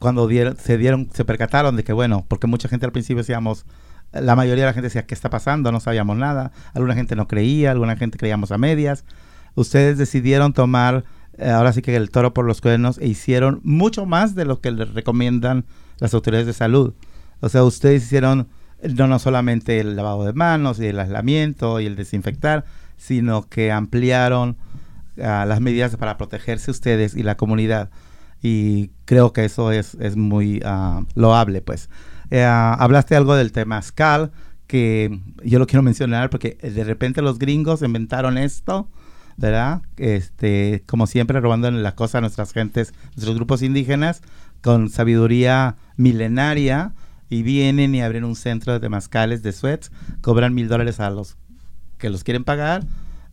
cuando 0.00 0.26
dieron, 0.26 0.56
se 0.56 0.76
dieron, 0.76 1.08
se 1.12 1.24
percataron 1.24 1.76
de 1.76 1.84
que, 1.84 1.92
bueno, 1.92 2.24
porque 2.26 2.48
mucha 2.48 2.68
gente 2.68 2.84
al 2.84 2.90
principio 2.90 3.18
decíamos, 3.18 3.64
la 4.10 4.34
mayoría 4.34 4.64
de 4.64 4.70
la 4.70 4.72
gente 4.72 4.88
decía, 4.88 5.06
¿qué 5.06 5.14
está 5.14 5.30
pasando? 5.30 5.70
No 5.70 5.78
sabíamos 5.78 6.16
nada. 6.16 6.50
Alguna 6.74 6.96
gente 6.96 7.14
no 7.14 7.28
creía, 7.28 7.70
alguna 7.70 7.94
gente 7.94 8.18
creíamos 8.18 8.50
a 8.50 8.58
medias. 8.58 9.04
Ustedes 9.54 9.96
decidieron 9.96 10.52
tomar, 10.52 11.04
eh, 11.36 11.50
ahora 11.50 11.72
sí 11.72 11.80
que 11.80 11.94
el 11.94 12.10
toro 12.10 12.34
por 12.34 12.44
los 12.44 12.60
cuernos, 12.60 12.98
e 12.98 13.06
hicieron 13.06 13.60
mucho 13.62 14.04
más 14.04 14.34
de 14.34 14.46
lo 14.46 14.60
que 14.60 14.72
les 14.72 14.92
recomiendan 14.94 15.64
las 16.00 16.12
autoridades 16.12 16.48
de 16.48 16.54
salud. 16.54 16.92
O 17.38 17.48
sea, 17.50 17.62
ustedes 17.62 18.02
hicieron 18.02 18.48
no, 18.82 19.06
no 19.06 19.18
solamente 19.18 19.80
el 19.80 19.96
lavado 19.96 20.24
de 20.24 20.32
manos 20.32 20.78
y 20.80 20.86
el 20.86 20.98
aislamiento 21.00 21.80
y 21.80 21.86
el 21.86 21.96
desinfectar, 21.96 22.64
sino 22.96 23.48
que 23.48 23.72
ampliaron 23.72 24.56
uh, 25.16 25.46
las 25.46 25.60
medidas 25.60 25.96
para 25.96 26.16
protegerse 26.16 26.70
ustedes 26.70 27.14
y 27.16 27.22
la 27.22 27.36
comunidad. 27.36 27.90
Y 28.42 28.90
creo 29.04 29.32
que 29.32 29.44
eso 29.44 29.72
es, 29.72 29.94
es 29.94 30.16
muy 30.16 30.62
uh, 30.64 31.04
loable, 31.14 31.60
pues. 31.60 31.88
Uh, 32.30 32.76
hablaste 32.78 33.16
algo 33.16 33.34
del 33.34 33.52
tema 33.52 33.80
SCAL, 33.82 34.30
que 34.66 35.18
yo 35.42 35.58
lo 35.58 35.66
quiero 35.66 35.82
mencionar 35.82 36.30
porque 36.30 36.58
de 36.62 36.84
repente 36.84 37.22
los 37.22 37.38
gringos 37.38 37.82
inventaron 37.82 38.36
esto, 38.36 38.88
¿verdad? 39.36 39.82
Este, 39.96 40.82
como 40.86 41.06
siempre, 41.06 41.40
robando 41.40 41.70
la 41.70 41.94
cosa 41.94 42.18
a 42.18 42.20
nuestras 42.20 42.52
gentes, 42.52 42.92
nuestros 43.16 43.34
grupos 43.34 43.62
indígenas, 43.62 44.20
con 44.60 44.90
sabiduría 44.90 45.76
milenaria, 45.96 46.92
y 47.30 47.42
vienen 47.42 47.94
y 47.94 48.02
abren 48.02 48.24
un 48.24 48.36
centro 48.36 48.72
de 48.72 48.80
temazcales 48.80 49.42
de 49.42 49.52
sweats, 49.52 49.90
cobran 50.20 50.54
mil 50.54 50.68
dólares 50.68 51.00
a 51.00 51.10
los 51.10 51.36
que 51.98 52.10
los 52.10 52.24
quieren 52.24 52.44
pagar 52.44 52.86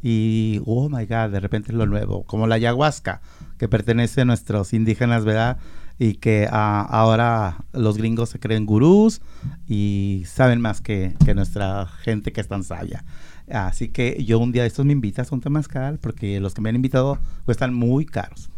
y, 0.08 0.62
oh 0.66 0.88
my 0.88 1.06
God, 1.06 1.32
de 1.32 1.40
repente 1.40 1.72
es 1.72 1.76
lo 1.76 1.88
nuevo, 1.88 2.24
como 2.26 2.46
la 2.46 2.56
ayahuasca, 2.56 3.22
que 3.58 3.68
pertenece 3.68 4.22
a 4.22 4.26
nuestros 4.26 4.72
indígenas, 4.72 5.26
¿verdad? 5.26 5.58
Y 5.98 6.16
que 6.16 6.48
uh, 6.48 6.54
ahora 6.54 7.66
los 7.74 7.98
gringos 7.98 8.30
se 8.30 8.40
creen 8.40 8.68
gurús 8.68 9.22
y 9.68 10.24
saben 10.28 10.62
más 10.62 10.82
que, 10.82 11.16
que, 11.26 11.34
nuestra 11.34 11.88
gente 11.88 12.32
que 12.34 12.42
es 12.42 12.48
tan 12.48 12.64
sabia. 12.64 13.04
Así 13.50 13.90
que 13.90 14.24
yo 14.24 14.38
un 14.38 14.52
día 14.52 14.62
de 14.62 14.68
estos 14.68 14.86
me 14.86 14.94
invitas 14.94 15.32
a 15.32 15.36
un 15.36 15.42
temazcal 15.42 15.98
porque 15.98 16.40
los 16.40 16.54
que 16.54 16.62
me 16.62 16.70
han 16.70 16.76
invitado 16.76 17.18
cuestan 17.46 17.74
muy 17.74 18.06
caros. 18.06 18.52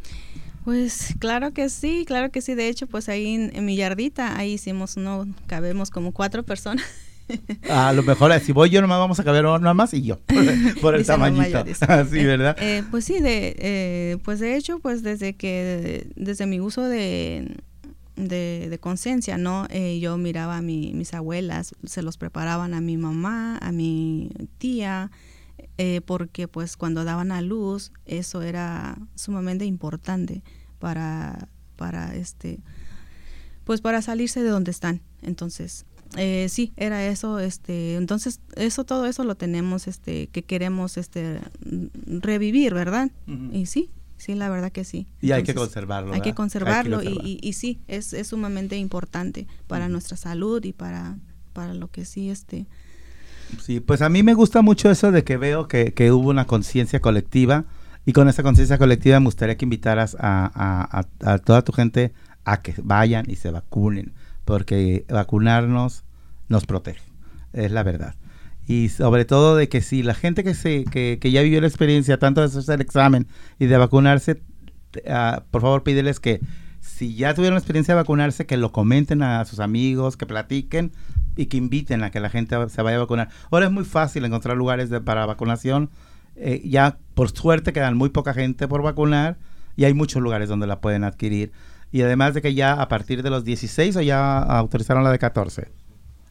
Pues 0.68 1.16
claro 1.20 1.54
que 1.54 1.70
sí, 1.70 2.04
claro 2.06 2.30
que 2.30 2.42
sí. 2.42 2.54
De 2.54 2.68
hecho, 2.68 2.88
pues 2.88 3.08
ahí 3.08 3.36
en, 3.36 3.56
en 3.56 3.64
mi 3.64 3.78
yardita, 3.78 4.38
ahí 4.38 4.52
hicimos, 4.52 4.98
no, 4.98 5.26
cabemos 5.46 5.92
como 5.92 6.12
cuatro 6.12 6.44
personas. 6.44 6.84
A 7.70 7.94
lo 7.94 8.04
mejor 8.04 8.38
si 8.42 8.52
voy 8.52 8.70
yo 8.70 8.82
nomás 8.82 9.00
vamos 9.00 9.18
a 9.22 9.24
caber 9.24 9.46
nada 9.46 9.74
más 9.74 9.94
y 9.94 10.02
yo 10.02 10.20
por, 10.26 10.82
por 10.82 10.96
el 10.96 11.06
tamañito. 11.06 11.64
Así, 11.88 12.22
¿verdad? 12.26 12.58
Eh, 12.60 12.80
eh, 12.80 12.84
pues 12.92 13.06
sí, 13.06 13.22
de, 13.22 13.56
eh, 13.60 14.18
pues 14.26 14.42
de 14.42 14.58
hecho, 14.58 14.80
pues 14.80 15.04
desde 15.04 15.38
que, 15.38 16.10
desde 16.18 16.46
mi 16.48 16.60
uso 16.60 16.84
de, 16.84 17.56
de, 18.18 18.68
de 18.70 18.78
conciencia, 18.78 19.38
¿no? 19.38 19.68
Eh, 19.70 20.00
yo 20.02 20.18
miraba 20.18 20.58
a 20.58 20.62
mi, 20.62 20.92
mis 20.94 21.14
abuelas, 21.14 21.76
se 21.86 22.02
los 22.02 22.18
preparaban 22.18 22.74
a 22.74 22.82
mi 22.82 22.98
mamá, 22.98 23.58
a 23.62 23.72
mi 23.72 24.32
tía, 24.58 25.12
eh, 25.78 26.02
porque 26.06 26.50
pues 26.50 26.76
cuando 26.76 27.06
daban 27.06 27.32
a 27.32 27.42
luz 27.42 27.94
eso 28.06 28.42
era 28.42 28.98
sumamente 29.16 29.64
importante 29.64 30.42
para 30.80 31.48
para 31.76 32.16
este 32.16 32.60
pues 33.64 33.82
para 33.82 34.02
salirse 34.02 34.42
de 34.44 34.50
donde 34.50 34.72
están 34.72 35.02
entonces 35.22 35.86
eh, 36.16 36.48
sí 36.50 36.74
era 36.78 37.06
eso 37.06 37.40
este 37.40 37.96
entonces 37.96 38.40
eso 38.56 38.84
todo 38.86 39.06
eso 39.06 39.24
lo 39.24 39.36
tenemos 39.36 39.88
este 39.88 40.28
que 40.28 40.44
queremos 40.44 40.98
este 40.98 41.40
revivir 42.06 42.74
verdad 42.74 43.12
uh 43.28 43.32
-huh. 43.32 43.54
y 43.54 43.66
sí 43.66 43.90
sí 44.18 44.34
la 44.34 44.50
verdad 44.50 44.72
que 44.72 44.84
sí 44.84 45.08
y 45.22 45.32
hay 45.32 45.44
que 45.44 45.54
conservarlo 45.54 46.14
hay 46.14 46.22
que 46.22 46.34
conservarlo, 46.34 47.00
hay 47.00 47.04
que 47.04 47.12
conservarlo. 47.12 47.30
Y, 47.30 47.40
y, 47.44 47.48
y, 47.50 47.54
sí 47.54 47.80
es, 47.88 48.14
es 48.14 48.28
sumamente 48.28 48.78
importante 48.78 49.48
para 49.68 49.86
uh 49.86 49.90
-huh. 49.90 49.92
nuestra 49.92 50.18
salud 50.18 50.64
y 50.64 50.74
para 50.74 51.18
para 51.54 51.74
lo 51.74 51.90
que 51.90 52.06
sí 52.06 52.30
este 52.30 52.68
Sí, 53.62 53.80
pues 53.80 54.02
a 54.02 54.10
mí 54.10 54.24
me 54.24 54.34
gusta 54.34 54.62
mucho 54.62 54.92
eso 54.92 55.12
de 55.12 55.24
que 55.24 55.38
veo 55.38 55.68
que, 55.68 55.94
que 55.94 56.12
hubo 56.12 56.30
una 56.30 56.46
conciencia 56.46 57.00
colectiva 57.00 57.66
y 58.08 58.14
con 58.14 58.30
esa 58.30 58.42
conciencia 58.42 58.78
colectiva 58.78 59.20
me 59.20 59.26
gustaría 59.26 59.58
que 59.58 59.66
invitaras 59.66 60.16
a, 60.18 61.06
toda 61.44 61.62
tu 61.64 61.74
gente 61.74 62.14
a 62.46 62.62
que 62.62 62.74
vayan 62.82 63.30
y 63.30 63.36
se 63.36 63.52
vacunen, 63.52 64.14
porque 64.46 65.06
vacunarnos 65.10 66.06
nos 66.48 66.66
protege, 66.66 67.02
es 67.52 67.70
la 67.74 67.84
verdad. 67.84 68.16
Y 68.66 68.88
sobre 68.88 69.26
todo 69.26 69.58
de 69.58 69.68
que 69.68 69.82
si 69.82 70.04
la 70.04 70.14
gente 70.14 70.46
que, 70.46 70.54
se, 70.54 70.86
que, 70.86 71.18
que 71.20 71.32
ya 71.32 71.42
vivió 71.42 71.60
la 71.60 71.68
experiencia 71.68 72.18
tanto 72.18 72.40
de 72.40 72.48
hacer 72.48 72.76
el 72.76 72.82
examen 72.82 73.28
y 73.60 73.66
de 73.66 73.76
vacunarse, 73.76 74.42
uh, 75.06 75.42
por 75.52 75.62
favor 75.62 75.84
pídeles 75.84 76.22
que 76.22 76.40
si 76.80 77.14
ya 77.14 77.34
tuvieron 77.34 77.58
experiencia 77.58 77.94
de 77.94 78.00
vacunarse, 78.00 78.46
que 78.46 78.56
lo 78.56 78.72
comenten 78.72 79.22
a 79.22 79.44
sus 79.44 79.60
amigos, 79.60 80.16
que 80.16 80.26
platiquen, 80.26 80.94
y 81.38 81.48
que 81.48 81.58
inviten 81.58 82.04
a 82.04 82.10
que 82.12 82.20
la 82.20 82.30
gente 82.30 82.56
se 82.70 82.82
vaya 82.82 82.98
a 82.98 83.02
vacunar. 83.02 83.30
Ahora 83.52 83.68
es 83.68 83.72
muy 83.72 83.86
fácil 83.86 84.26
encontrar 84.26 84.58
lugares 84.58 84.90
para 85.06 85.26
vacunación. 85.26 85.90
Eh, 86.38 86.62
ya 86.66 87.00
por 87.14 87.32
suerte 87.32 87.74
quedan 87.74 87.98
muy 87.98 88.10
poca 88.10 88.34
gente 88.34 88.68
por 88.68 88.84
vacunar 88.84 89.38
y 89.76 89.86
hay 89.86 89.94
muchos 89.94 90.22
lugares 90.22 90.50
donde 90.50 90.68
la 90.68 90.82
pueden 90.82 91.04
adquirir. 91.04 91.52
Y 91.92 92.02
además 92.02 92.34
de 92.34 92.42
que 92.42 92.54
ya 92.54 92.74
a 92.74 92.88
partir 92.88 93.24
de 93.24 93.30
los 93.30 93.44
16 93.44 93.96
o 93.96 94.02
ya 94.02 94.40
autorizaron 94.40 95.04
la 95.04 95.12
de 95.12 95.20
14. 95.20 95.70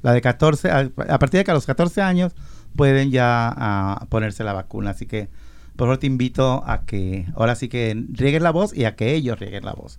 La 0.03 0.13
de 0.13 0.21
14, 0.21 0.71
a, 0.71 0.79
a 1.09 1.19
partir 1.19 1.39
de 1.39 1.45
que 1.45 1.51
a 1.51 1.55
los 1.55 1.67
14 1.67 2.03
años 2.03 2.35
pueden 2.77 3.11
ya 3.11 3.99
uh, 4.03 4.07
ponerse 4.07 4.45
la 4.45 4.53
vacuna. 4.53 4.91
Así 4.91 5.07
que 5.07 5.29
por 5.77 5.87
favor 5.87 5.99
te 5.99 6.07
invito 6.07 6.63
a 6.67 6.85
que 6.85 7.27
ahora 7.35 7.55
sí 7.55 7.69
que 7.69 8.05
rieguen 8.13 8.43
la 8.43 8.51
voz 8.51 8.77
y 8.77 8.85
a 8.85 8.95
que 8.97 9.15
ellos 9.15 9.39
rieguen 9.39 9.65
la 9.65 9.73
voz. 9.73 9.99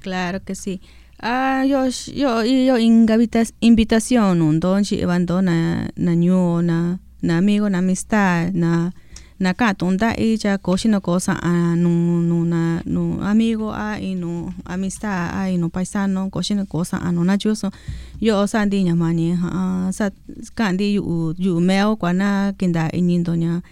Claro 0.00 0.42
que 0.42 0.54
sí. 0.54 0.80
Ah, 1.20 1.64
yo, 1.66 1.86
yo, 2.12 2.44
yo 2.44 2.76
invitación, 3.60 4.42
un 4.42 4.60
don 4.60 4.84
si 4.84 5.00
evando 5.00 5.40
na, 5.40 5.90
na 5.96 6.14
new, 6.14 6.60
na, 6.60 7.00
na 7.22 7.38
amigo, 7.38 7.70
na 7.70 7.78
amistad, 7.78 8.52
na, 8.52 8.92
na 9.38 9.54
katonda 9.54 10.14
ella 10.16 10.58
cocina 10.58 11.00
cosa 11.00 11.38
a 11.42 11.74
no, 11.76 11.90
no, 12.22 12.44
na, 12.44 12.82
no 12.86 13.18
amigo 13.22 13.72
a 13.74 13.98
y 14.00 14.14
no 14.14 14.54
amistad 14.64 15.34
a 15.34 15.50
y 15.50 15.58
no 15.58 15.68
paisano 15.70 16.30
cocina 16.30 16.64
cosa 16.66 16.98
a 16.98 17.10
no 17.12 17.24
na 17.24 17.36
chuso 17.38 17.70
yo 18.20 18.46
sa 18.46 18.64
di 18.66 18.84
nya 18.84 18.94
mani 18.94 19.34
ha 19.34 19.90
sa 19.92 20.10
kan 20.54 20.76
di 20.76 20.94
yu 20.94 21.34
yu 21.38 21.60
meo 21.60 21.96
kwana 21.96 22.54
kinda 22.58 22.90
inindo 22.92 23.34
nya 23.34 23.62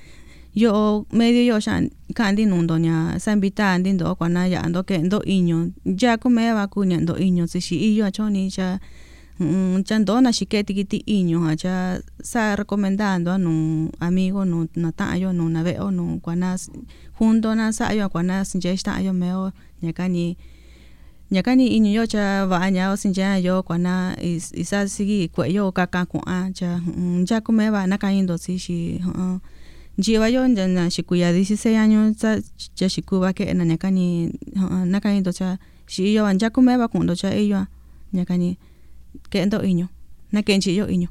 yo 0.55 1.07
medio 1.12 1.55
yo 1.55 1.61
shan 1.61 1.90
kandi 2.14 2.44
nundo 2.46 2.79
nya 2.79 3.16
sambita 3.18 3.72
andi 3.72 3.92
ndo 3.92 4.14
kwana 4.14 4.46
ya 4.46 4.64
ando 4.64 4.83
ke 4.83 4.98
ndo 4.98 5.22
inyo 5.22 5.70
ya 5.87 6.18
ko 6.18 6.29
me 6.31 6.53
va 6.53 6.66
kunya 6.66 7.01
ndo 7.01 7.16
inyo 7.16 7.46
si 7.46 7.61
shi 7.61 7.77
iyo 7.79 8.11
choni 8.11 8.51
cha 8.51 8.81
mm, 9.40 9.83
cha 9.85 9.99
ndo 9.99 10.21
na 10.21 10.33
shiketi 10.33 10.75
kiti 10.75 10.97
inyo 10.97 11.40
ha 11.40 11.57
cha 11.57 12.01
sa 12.23 12.57
recomendando 12.57 13.33
a 13.33 13.38
no 13.38 13.90
amigo 14.01 14.45
no 14.45 14.68
na 14.77 14.92
ta 14.92 15.16
yo 15.16 15.33
no 15.33 15.49
na 15.49 15.62
veo 15.62 15.90
no 15.90 16.18
kwana 16.23 16.59
junto 17.21 17.55
na 17.55 17.73
sa 17.73 17.92
yo 17.92 18.09
kwana 18.09 18.45
sinje 18.45 18.77
sta 18.77 19.01
yo 19.01 19.12
meo 19.12 19.53
nya 19.83 19.92
kani 19.92 20.37
nya 21.31 21.42
kani 21.42 21.66
inyo 21.68 21.92
yo 21.92 22.07
cha 22.07 22.47
va 22.47 22.71
nya 22.71 22.90
o 22.90 22.97
sinje 22.97 23.42
yo 23.42 23.62
kwana 23.62 24.16
is 24.23 24.53
isa 24.55 24.88
sigi 24.88 25.29
kwe 25.29 25.53
yo 25.53 25.73
kaka 25.73 26.07
ku 26.07 26.21
a 26.27 26.51
cha 26.55 26.81
mm, 26.81 27.25
ya 27.31 27.40
ko 27.40 27.53
me 27.53 27.71
va 27.71 27.87
na 27.87 27.99
kaindo 27.99 28.38
si 28.38 28.59
shi 28.59 29.01
uh, 29.07 29.38
Lleva 29.99 30.29
yo 30.29 30.49
na 30.49 30.88
shikuya 30.90 31.33
16 31.33 31.77
años 31.77 32.16
ya 32.81 32.88
shikuba 32.88 33.33
que 33.35 33.53
na 33.55 33.64
nyakani 33.64 34.33
nakani 34.87 35.21
docha 35.21 35.59
shi 35.87 36.14
yo 36.14 36.25
anja 36.25 36.51
kumeba 36.51 36.88
kun 36.88 37.07
docha 37.07 37.29
ello 39.12 39.20
nyakani 39.20 39.31
que 39.31 39.42
endo 39.42 39.64
iño 39.64 39.90
na 40.31 40.42
kenchi 40.42 40.75
yo 40.75 40.88
iño 40.88 41.11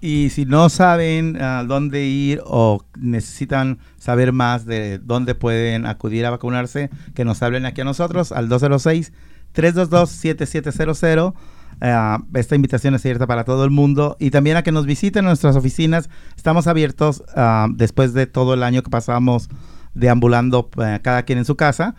y 0.00 0.28
si 0.30 0.44
no 0.44 0.68
saben 0.68 1.36
uh, 1.36 1.66
dónde 1.66 2.04
ir 2.04 2.42
o 2.44 2.84
necesitan 2.98 3.78
saber 3.96 4.32
más 4.32 4.66
de 4.66 4.98
dónde 4.98 5.34
pueden 5.34 5.86
acudir 5.86 6.26
a 6.26 6.30
vacunarse, 6.30 6.90
que 7.14 7.24
nos 7.24 7.42
hablen 7.42 7.64
aquí 7.64 7.80
a 7.80 7.84
nosotros 7.84 8.30
al 8.30 8.50
206 8.50 9.12
322-7700. 9.54 11.34
Eh, 11.80 12.18
esta 12.34 12.54
invitación 12.54 12.94
es 12.94 13.04
abierta 13.04 13.26
para 13.26 13.44
todo 13.44 13.64
el 13.64 13.70
mundo 13.70 14.16
y 14.20 14.30
también 14.30 14.56
a 14.56 14.62
que 14.62 14.72
nos 14.72 14.86
visiten 14.86 15.24
nuestras 15.24 15.56
oficinas. 15.56 16.10
Estamos 16.36 16.66
abiertos 16.66 17.22
ah, 17.34 17.68
después 17.72 18.12
de 18.12 18.26
todo 18.26 18.54
el 18.54 18.62
año 18.62 18.82
que 18.82 18.90
pasamos 18.90 19.48
deambulando 19.94 20.70
eh, 20.82 21.00
cada 21.02 21.22
quien 21.22 21.38
en 21.38 21.44
su 21.44 21.56
casa. 21.56 21.94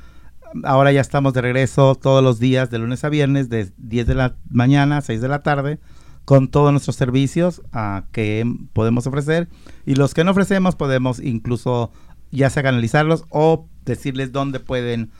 Ahora 0.63 0.91
ya 0.91 1.01
estamos 1.01 1.33
de 1.33 1.41
regreso 1.41 1.95
todos 1.95 2.23
los 2.23 2.39
días 2.39 2.69
de 2.69 2.79
lunes 2.79 3.03
a 3.03 3.09
viernes 3.09 3.49
de 3.49 3.71
10 3.77 4.07
de 4.07 4.15
la 4.15 4.35
mañana 4.49 4.97
a 4.97 5.01
6 5.01 5.21
de 5.21 5.27
la 5.27 5.43
tarde 5.43 5.79
con 6.23 6.47
todos 6.47 6.71
nuestros 6.71 6.95
servicios 6.95 7.61
ah, 7.73 8.05
que 8.11 8.45
podemos 8.73 9.05
ofrecer 9.05 9.47
y 9.85 9.95
los 9.95 10.13
que 10.13 10.23
no 10.23 10.31
ofrecemos 10.31 10.75
podemos 10.75 11.19
incluso 11.19 11.91
ya 12.31 12.49
sea 12.49 12.63
canalizarlos 12.63 13.25
o 13.29 13.67
decirles 13.85 14.31
dónde 14.31 14.59
pueden 14.59 15.11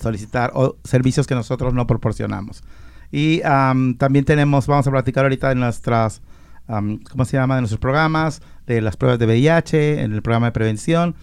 solicitar 0.00 0.50
o 0.54 0.76
servicios 0.82 1.28
que 1.28 1.36
nosotros 1.36 1.72
no 1.72 1.86
proporcionamos. 1.86 2.64
Y 3.12 3.40
también 3.42 4.24
tenemos, 4.24 4.66
vamos 4.66 4.88
a 4.88 4.90
platicar 4.90 5.24
ahorita 5.24 5.50
de 5.50 5.54
nuestras, 5.54 6.20
¿cómo 6.66 7.24
se 7.24 7.36
llama? 7.36 7.54
De 7.54 7.60
nuestros 7.60 7.78
programas, 7.78 8.42
de 8.66 8.80
las 8.80 8.96
pruebas 8.96 9.20
de 9.20 9.26
VIH, 9.26 10.02
en 10.02 10.12
el 10.12 10.22
programa 10.22 10.46
de 10.46 10.52
prevención 10.52 11.14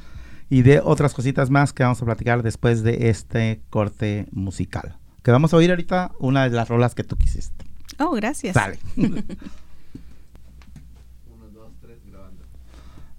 y 0.54 0.62
de 0.62 0.82
otras 0.82 1.16
cositas 1.16 1.50
más 1.50 1.74
que 1.74 1.82
vamos 1.82 2.00
a 2.04 2.06
platicar 2.06 2.44
después 2.44 2.84
de 2.84 3.10
este 3.10 3.64
corte 3.72 4.28
musical. 4.32 5.00
Que 5.24 5.32
vamos 5.32 5.52
a 5.52 5.58
oír 5.58 5.72
ahorita 5.72 6.12
una 6.20 6.44
de 6.48 6.56
las 6.56 6.70
rolas 6.70 6.94
que 6.94 7.04
tú 7.04 7.18
quisiste. 7.18 7.66
Oh, 7.98 8.12
gracias. 8.12 8.54
Dale. 8.54 8.78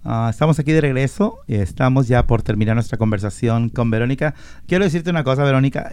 Ah, 0.07 0.29
estamos 0.31 0.59
aquí 0.59 0.71
de 0.73 0.83
regreso 0.83 1.39
y 1.47 1.55
estamos 1.55 2.09
ya 2.09 2.27
por 2.27 2.43
terminar 2.43 2.75
nuestra 2.75 2.99
conversación 2.99 3.71
con 3.71 3.91
Verónica. 3.91 4.35
Quiero 4.67 4.85
decirte 4.85 5.09
una 5.09 5.25
cosa, 5.25 5.45
Verónica. 5.45 5.91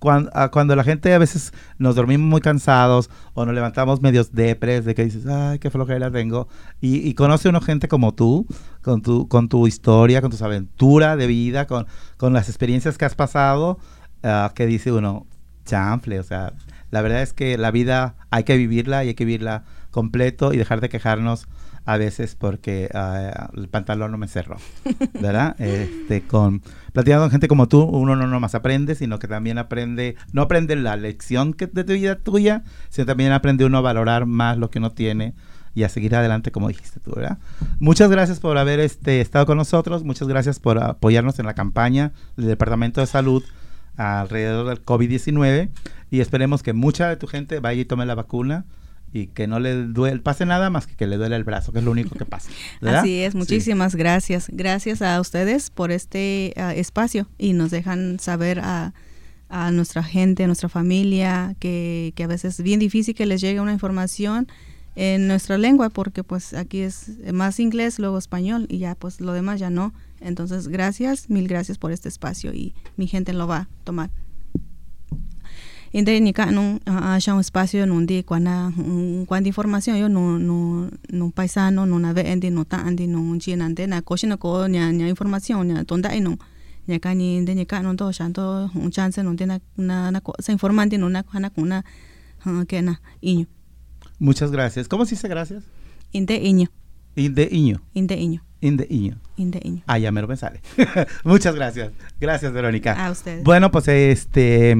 Cuando, 0.00 0.32
ah, 0.34 0.50
cuando, 0.50 0.74
la 0.74 0.82
gente 0.82 1.14
a 1.14 1.18
veces 1.18 1.52
nos 1.78 1.94
dormimos 1.94 2.28
muy 2.28 2.40
cansados 2.40 3.08
o 3.34 3.46
nos 3.46 3.54
levantamos 3.54 4.02
medios 4.02 4.32
depres 4.32 4.84
de 4.84 4.96
que 4.96 5.04
dices, 5.04 5.28
ay, 5.28 5.60
qué 5.60 5.70
flojera 5.70 6.10
tengo. 6.10 6.48
Y, 6.80 7.08
y 7.08 7.14
conoce 7.14 7.48
una 7.48 7.60
gente 7.60 7.86
como 7.86 8.14
tú, 8.14 8.48
con 8.82 9.00
tu, 9.00 9.28
con 9.28 9.48
tu 9.48 9.68
historia, 9.68 10.20
con 10.20 10.32
tus 10.32 10.42
aventuras 10.42 11.16
de 11.16 11.28
vida, 11.28 11.68
con, 11.68 11.86
con 12.16 12.32
las 12.32 12.48
experiencias 12.48 12.98
que 12.98 13.04
has 13.04 13.14
pasado, 13.14 13.78
ah, 14.24 14.50
que 14.56 14.66
dice 14.66 14.90
uno, 14.90 15.24
chanfle. 15.64 16.18
O 16.18 16.24
sea, 16.24 16.52
la 16.90 17.00
verdad 17.00 17.22
es 17.22 17.32
que 17.32 17.56
la 17.58 17.70
vida 17.70 18.16
hay 18.30 18.42
que 18.42 18.56
vivirla 18.56 19.04
y 19.04 19.08
hay 19.08 19.14
que 19.14 19.24
vivirla 19.24 19.62
completo 19.92 20.52
y 20.52 20.56
dejar 20.56 20.80
de 20.80 20.88
quejarnos 20.88 21.46
a 21.84 21.96
veces 21.96 22.36
porque 22.36 22.88
ah, 22.94 23.50
el 23.56 23.68
pantalón 23.68 24.12
no 24.12 24.18
me 24.18 24.28
cerró, 24.28 24.56
¿verdad? 25.20 25.56
este, 25.60 26.22
con 26.22 26.62
platicando 26.92 27.24
con 27.24 27.30
gente 27.30 27.48
como 27.48 27.68
tú, 27.68 27.82
uno 27.82 28.16
no 28.16 28.26
nomás 28.26 28.54
aprende, 28.54 28.94
sino 28.94 29.18
que 29.18 29.28
también 29.28 29.58
aprende, 29.58 30.16
no 30.32 30.42
aprende 30.42 30.76
la 30.76 30.96
lección 30.96 31.54
que 31.54 31.66
de 31.66 31.84
tu 31.84 31.92
vida 31.92 32.16
tuya, 32.16 32.62
sino 32.90 33.06
también 33.06 33.32
aprende 33.32 33.64
uno 33.64 33.78
a 33.78 33.80
valorar 33.80 34.26
más 34.26 34.58
lo 34.58 34.70
que 34.70 34.78
uno 34.78 34.92
tiene 34.92 35.34
y 35.74 35.84
a 35.84 35.88
seguir 35.88 36.14
adelante 36.14 36.52
como 36.52 36.68
dijiste 36.68 37.00
tú, 37.00 37.12
¿verdad? 37.16 37.38
Muchas 37.78 38.10
gracias 38.10 38.40
por 38.40 38.58
haber 38.58 38.78
este, 38.80 39.20
estado 39.20 39.46
con 39.46 39.56
nosotros, 39.56 40.04
muchas 40.04 40.28
gracias 40.28 40.60
por 40.60 40.82
apoyarnos 40.82 41.38
en 41.38 41.46
la 41.46 41.54
campaña 41.54 42.12
del 42.36 42.46
Departamento 42.46 43.00
de 43.00 43.06
Salud 43.06 43.42
alrededor 43.96 44.68
del 44.68 44.84
COVID-19 44.84 45.70
y 46.10 46.20
esperemos 46.20 46.62
que 46.62 46.72
mucha 46.72 47.08
de 47.08 47.16
tu 47.16 47.26
gente 47.26 47.58
vaya 47.60 47.80
y 47.80 47.84
tome 47.84 48.06
la 48.06 48.14
vacuna 48.14 48.64
y 49.12 49.26
que 49.28 49.46
no 49.46 49.60
le 49.60 49.84
duele, 49.84 50.20
pase 50.20 50.46
nada 50.46 50.70
más 50.70 50.86
que 50.86 50.94
que 50.94 51.06
le 51.06 51.16
duele 51.16 51.36
el 51.36 51.44
brazo, 51.44 51.72
que 51.72 51.80
es 51.80 51.84
lo 51.84 51.90
único 51.90 52.16
que 52.16 52.24
pasa. 52.24 52.50
Así 52.80 53.20
es, 53.20 53.34
muchísimas 53.34 53.94
gracias. 53.94 54.48
Gracias 54.50 55.02
a 55.02 55.20
ustedes 55.20 55.70
por 55.70 55.90
este 55.90 56.54
ah, 56.56 56.74
espacio 56.74 57.28
y 57.38 57.52
nos 57.52 57.70
dejan 57.70 58.18
saber 58.18 58.60
a, 58.60 58.94
a, 59.48 59.70
nuestra 59.70 60.02
gente, 60.02 60.44
a 60.44 60.46
nuestra 60.46 60.68
familia, 60.68 61.54
que, 61.58 62.12
que 62.16 62.24
a 62.24 62.26
veces 62.26 62.58
es 62.58 62.64
bien 62.64 62.80
difícil 62.80 63.14
que 63.14 63.26
les 63.26 63.40
llegue 63.40 63.60
una 63.60 63.72
información 63.72 64.48
en 64.94 65.26
nuestra 65.26 65.56
lengua 65.58 65.88
porque 65.90 66.22
pues 66.22 66.54
aquí 66.54 66.80
es 66.80 67.10
más 67.32 67.60
inglés, 67.60 67.98
luego 67.98 68.18
español 68.18 68.66
y 68.68 68.78
ya 68.78 68.94
pues 68.94 69.20
lo 69.20 69.32
demás 69.32 69.60
ya 69.60 69.70
no. 69.70 69.92
Entonces 70.20 70.68
gracias, 70.68 71.28
mil 71.28 71.48
gracias 71.48 71.78
por 71.78 71.92
este 71.92 72.08
espacio 72.08 72.54
y 72.54 72.74
mi 72.96 73.06
gente 73.06 73.32
lo 73.32 73.46
va 73.46 73.56
a 73.56 73.68
tomar. 73.84 74.10
Inde 75.92 76.20
ni 76.20 76.32
ka 76.32 76.50
nung 76.50 76.80
uh, 76.88 77.32
un 77.34 77.40
espacio 77.40 77.84
di 78.06 78.24
cuando 78.24 78.72
cuando 79.26 79.48
información 79.48 79.98
yo 79.98 80.08
no 80.08 80.38
no 80.38 80.88
no 81.10 81.30
paisano 81.30 81.84
no 81.84 81.98
nave 81.98 82.32
endi 82.32 82.50
no 82.50 82.64
ta 82.64 82.78
andi 82.80 83.06
no 83.06 83.20
chinante 83.38 83.86
na 83.86 84.00
cocina 84.00 84.38
ko 84.38 84.68
nya 84.68 84.90
nya 84.90 85.06
información 85.08 85.68
nya 85.68 85.84
tonda 85.84 86.16
ino 86.16 86.38
nya 86.88 86.98
ka 86.98 87.12
ni 87.12 87.36
inde 87.36 87.54
ni 87.54 87.66
ka 87.66 87.82
no 87.82 87.94
to 87.94 88.10
shanto 88.10 88.70
un 88.74 88.90
chance 88.90 89.22
no 89.22 89.36
tiene 89.36 89.60
na 89.76 90.10
na 90.10 90.20
se 90.40 90.52
informante 90.52 90.96
no 90.96 91.10
na 91.10 91.22
kana 91.24 91.50
kuna 91.50 91.84
que 92.66 92.80
na 92.80 93.00
iño 93.20 93.46
Muchas 94.18 94.52
gracias. 94.52 94.86
¿Cómo 94.86 95.04
se 95.04 95.16
dice 95.16 95.26
gracias? 95.26 95.64
Inde 96.12 96.36
iño. 96.36 96.70
Inde 97.16 97.48
iño. 97.50 97.82
Inde 97.92 98.16
iño. 98.16 98.44
Inde 98.62 98.86
iño. 98.88 99.18
Inde 99.36 99.60
iño. 99.64 99.82
Ah, 99.88 99.98
ya 99.98 100.12
me 100.12 100.22
lo 100.22 100.36
sale. 100.36 100.60
Muchas 101.24 101.54
gracias. 101.56 101.90
Gracias, 102.20 102.52
Verónica. 102.52 103.06
A 103.06 103.10
ustedes. 103.10 103.42
Bueno, 103.42 103.72
pues 103.72 103.88
este 103.88 104.76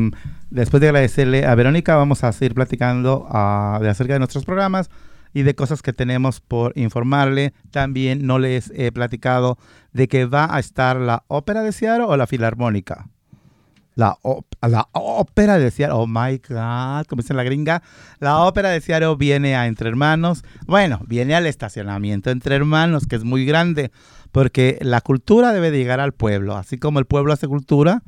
después 0.50 0.80
de 0.80 0.88
agradecerle 0.88 1.46
a 1.46 1.54
Verónica, 1.56 1.96
vamos 1.96 2.22
a 2.22 2.30
seguir 2.30 2.54
platicando 2.54 3.26
uh, 3.28 3.82
de 3.82 3.88
acerca 3.88 4.12
de 4.12 4.20
nuestros 4.20 4.44
programas 4.44 4.88
y 5.34 5.42
de 5.42 5.56
cosas 5.56 5.82
que 5.82 5.92
tenemos 5.92 6.40
por 6.40 6.72
informarle. 6.76 7.54
También 7.72 8.24
no 8.24 8.38
les 8.38 8.70
he 8.76 8.92
platicado 8.92 9.58
de 9.92 10.06
que 10.06 10.26
va 10.26 10.54
a 10.54 10.60
estar 10.60 10.96
la 10.96 11.24
Ópera 11.26 11.62
de 11.62 11.72
Seattle 11.72 12.06
o 12.06 12.16
la 12.16 12.28
Filarmónica. 12.28 13.08
La, 13.94 14.16
la 14.62 14.88
ópera 14.92 15.58
de 15.58 15.70
Seattle, 15.70 15.96
oh 15.96 16.06
my 16.06 16.40
God, 16.48 17.06
como 17.06 17.22
dice 17.22 17.34
la 17.34 17.44
gringa, 17.44 17.82
la 18.20 18.38
ópera 18.38 18.70
de 18.70 18.80
Seattle 18.80 19.16
viene 19.16 19.54
a 19.54 19.66
Entre 19.66 19.88
Hermanos. 19.88 20.44
Bueno, 20.66 21.00
viene 21.06 21.34
al 21.34 21.46
estacionamiento 21.46 22.30
Entre 22.30 22.56
Hermanos, 22.56 23.06
que 23.06 23.16
es 23.16 23.24
muy 23.24 23.44
grande, 23.44 23.90
porque 24.30 24.78
la 24.80 25.00
cultura 25.00 25.52
debe 25.52 25.70
de 25.70 25.78
llegar 25.78 26.00
al 26.00 26.12
pueblo, 26.12 26.56
así 26.56 26.78
como 26.78 26.98
el 26.98 27.06
pueblo 27.06 27.32
hace 27.32 27.48
cultura, 27.48 28.02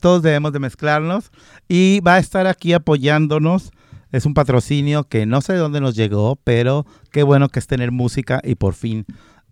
todos 0.00 0.22
debemos 0.22 0.52
de 0.52 0.60
mezclarnos 0.60 1.32
y 1.68 2.00
va 2.00 2.14
a 2.14 2.18
estar 2.18 2.46
aquí 2.46 2.72
apoyándonos. 2.72 3.72
Es 4.12 4.26
un 4.26 4.34
patrocinio 4.34 5.04
que 5.04 5.26
no 5.26 5.40
sé 5.40 5.54
de 5.54 5.58
dónde 5.58 5.80
nos 5.80 5.96
llegó, 5.96 6.36
pero 6.44 6.86
qué 7.10 7.22
bueno 7.22 7.48
que 7.48 7.58
es 7.58 7.66
tener 7.66 7.90
música 7.90 8.40
y 8.44 8.54
por 8.54 8.74
fin 8.74 9.06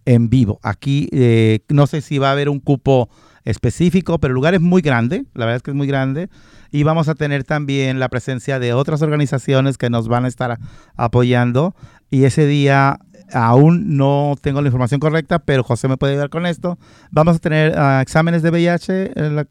en 0.05 0.29
vivo. 0.29 0.61
Aquí 0.63 1.09
eh, 1.13 1.61
no 1.69 1.87
sé 1.87 2.03
si 2.03 2.19
va 2.19 2.29
a 2.29 2.33
haber 2.33 2.49
un 2.49 2.61
cupo 2.61 3.09
específico, 3.45 4.19
pero 4.19 4.33
el 4.33 4.37
lugar 4.37 4.55
es 4.55 4.61
muy 4.61 4.83
grande, 4.83 5.25
la 5.35 5.47
verdad 5.47 5.57
es 5.57 5.63
que 5.63 5.71
es 5.71 5.77
muy 5.77 5.87
grande. 5.87 6.29
Y 6.71 6.83
vamos 6.85 7.09
a 7.09 7.15
tener 7.15 7.45
también 7.45 7.99
la 7.99 8.09
presencia 8.09 8.59
de 8.59 8.73
otras 8.73 9.03
organizaciones 9.03 9.77
que 9.77 9.91
nos 9.91 10.09
van 10.09 10.25
a 10.25 10.29
estar 10.29 10.59
apoyando. 10.97 11.75
Y 12.11 12.25
ese 12.25 12.47
día 12.47 13.01
aún 13.33 13.97
no 13.97 14.35
tengo 14.41 14.61
la 14.61 14.69
información 14.69 15.01
correcta, 15.01 15.41
pero 15.41 15.65
José 15.65 15.89
me 15.89 15.97
puede 15.97 16.13
ayudar 16.13 16.31
con 16.31 16.47
esto. 16.47 16.79
Vamos 17.11 17.37
a 17.37 17.39
tener 17.41 17.77
ah, 17.77 18.01
exámenes 18.03 18.43
de 18.43 18.51
VIH. 18.51 19.13
En 19.17 19.49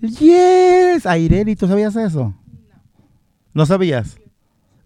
Yes, 0.00 1.06
Aireli, 1.06 1.54
¿tú 1.56 1.68
sabías 1.68 1.94
eso? 1.96 2.34
No. 3.54 3.66
sabías? 3.66 4.18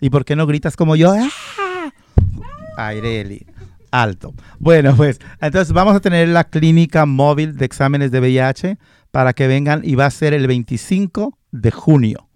¿Y 0.00 0.10
por 0.10 0.24
qué 0.24 0.36
no 0.36 0.46
gritas 0.46 0.76
como 0.76 0.94
yo? 0.94 1.14
¡Ah! 1.14 1.92
Aireli 2.76 3.46
alto. 4.02 4.34
Bueno, 4.58 4.94
pues 4.96 5.20
entonces 5.40 5.72
vamos 5.72 5.94
a 5.94 6.00
tener 6.00 6.28
la 6.28 6.44
clínica 6.44 7.06
móvil 7.06 7.56
de 7.56 7.64
exámenes 7.64 8.10
de 8.10 8.20
VIH 8.20 8.78
para 9.10 9.32
que 9.32 9.46
vengan 9.46 9.82
y 9.84 9.94
va 9.94 10.06
a 10.06 10.10
ser 10.10 10.34
el 10.34 10.46
25 10.46 11.38
de 11.52 11.70
junio, 11.70 12.28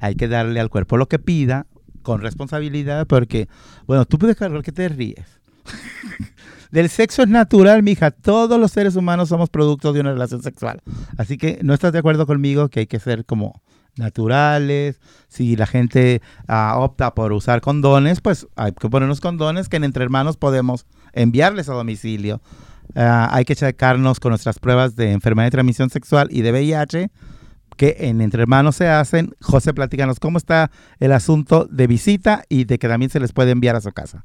hay 0.00 0.14
que 0.14 0.28
darle 0.28 0.60
al 0.60 0.70
cuerpo 0.70 0.96
lo 0.96 1.08
que 1.08 1.18
pida 1.18 1.66
con 2.02 2.20
responsabilidad, 2.20 3.06
porque, 3.06 3.48
bueno, 3.86 4.04
tú 4.04 4.18
puedes 4.18 4.36
cargar 4.36 4.62
que 4.62 4.72
te 4.72 4.88
ríes. 4.88 5.26
Del 6.70 6.88
sexo 6.88 7.22
es 7.22 7.28
natural, 7.28 7.82
mija. 7.82 8.10
Todos 8.10 8.58
los 8.58 8.72
seres 8.72 8.96
humanos 8.96 9.28
somos 9.28 9.50
productos 9.50 9.92
de 9.92 10.00
una 10.00 10.12
relación 10.12 10.42
sexual. 10.42 10.80
Así 11.18 11.36
que 11.36 11.60
no 11.62 11.74
estás 11.74 11.92
de 11.92 11.98
acuerdo 11.98 12.26
conmigo 12.26 12.70
que 12.70 12.80
hay 12.80 12.86
que 12.86 12.98
ser 12.98 13.26
como 13.26 13.62
naturales. 13.96 14.98
Si 15.28 15.54
la 15.54 15.66
gente 15.66 16.22
ah, 16.48 16.76
opta 16.78 17.14
por 17.14 17.32
usar 17.32 17.60
condones, 17.60 18.22
pues 18.22 18.48
hay 18.56 18.72
que 18.72 18.88
ponernos 18.88 19.20
condones 19.20 19.68
que 19.68 19.76
entre 19.76 20.02
hermanos 20.02 20.38
podemos 20.38 20.86
enviarles 21.12 21.68
a 21.68 21.74
domicilio. 21.74 22.40
Ah, 22.94 23.28
hay 23.32 23.44
que 23.44 23.56
checarnos 23.56 24.20
con 24.20 24.30
nuestras 24.30 24.58
pruebas 24.58 24.96
de 24.96 25.12
enfermedad 25.12 25.46
de 25.46 25.52
transmisión 25.52 25.90
sexual 25.90 26.28
y 26.30 26.42
de 26.42 26.52
VIH 26.52 27.10
que 27.76 27.96
en 28.00 28.20
Entre 28.20 28.42
Hermanos 28.42 28.76
se 28.76 28.88
hacen. 28.88 29.34
José, 29.40 29.74
platícanos 29.74 30.20
cómo 30.20 30.38
está 30.38 30.70
el 30.98 31.12
asunto 31.12 31.66
de 31.70 31.86
visita 31.86 32.44
y 32.48 32.64
de 32.64 32.78
que 32.78 32.88
también 32.88 33.10
se 33.10 33.20
les 33.20 33.32
puede 33.32 33.50
enviar 33.50 33.76
a 33.76 33.80
su 33.80 33.92
casa. 33.92 34.24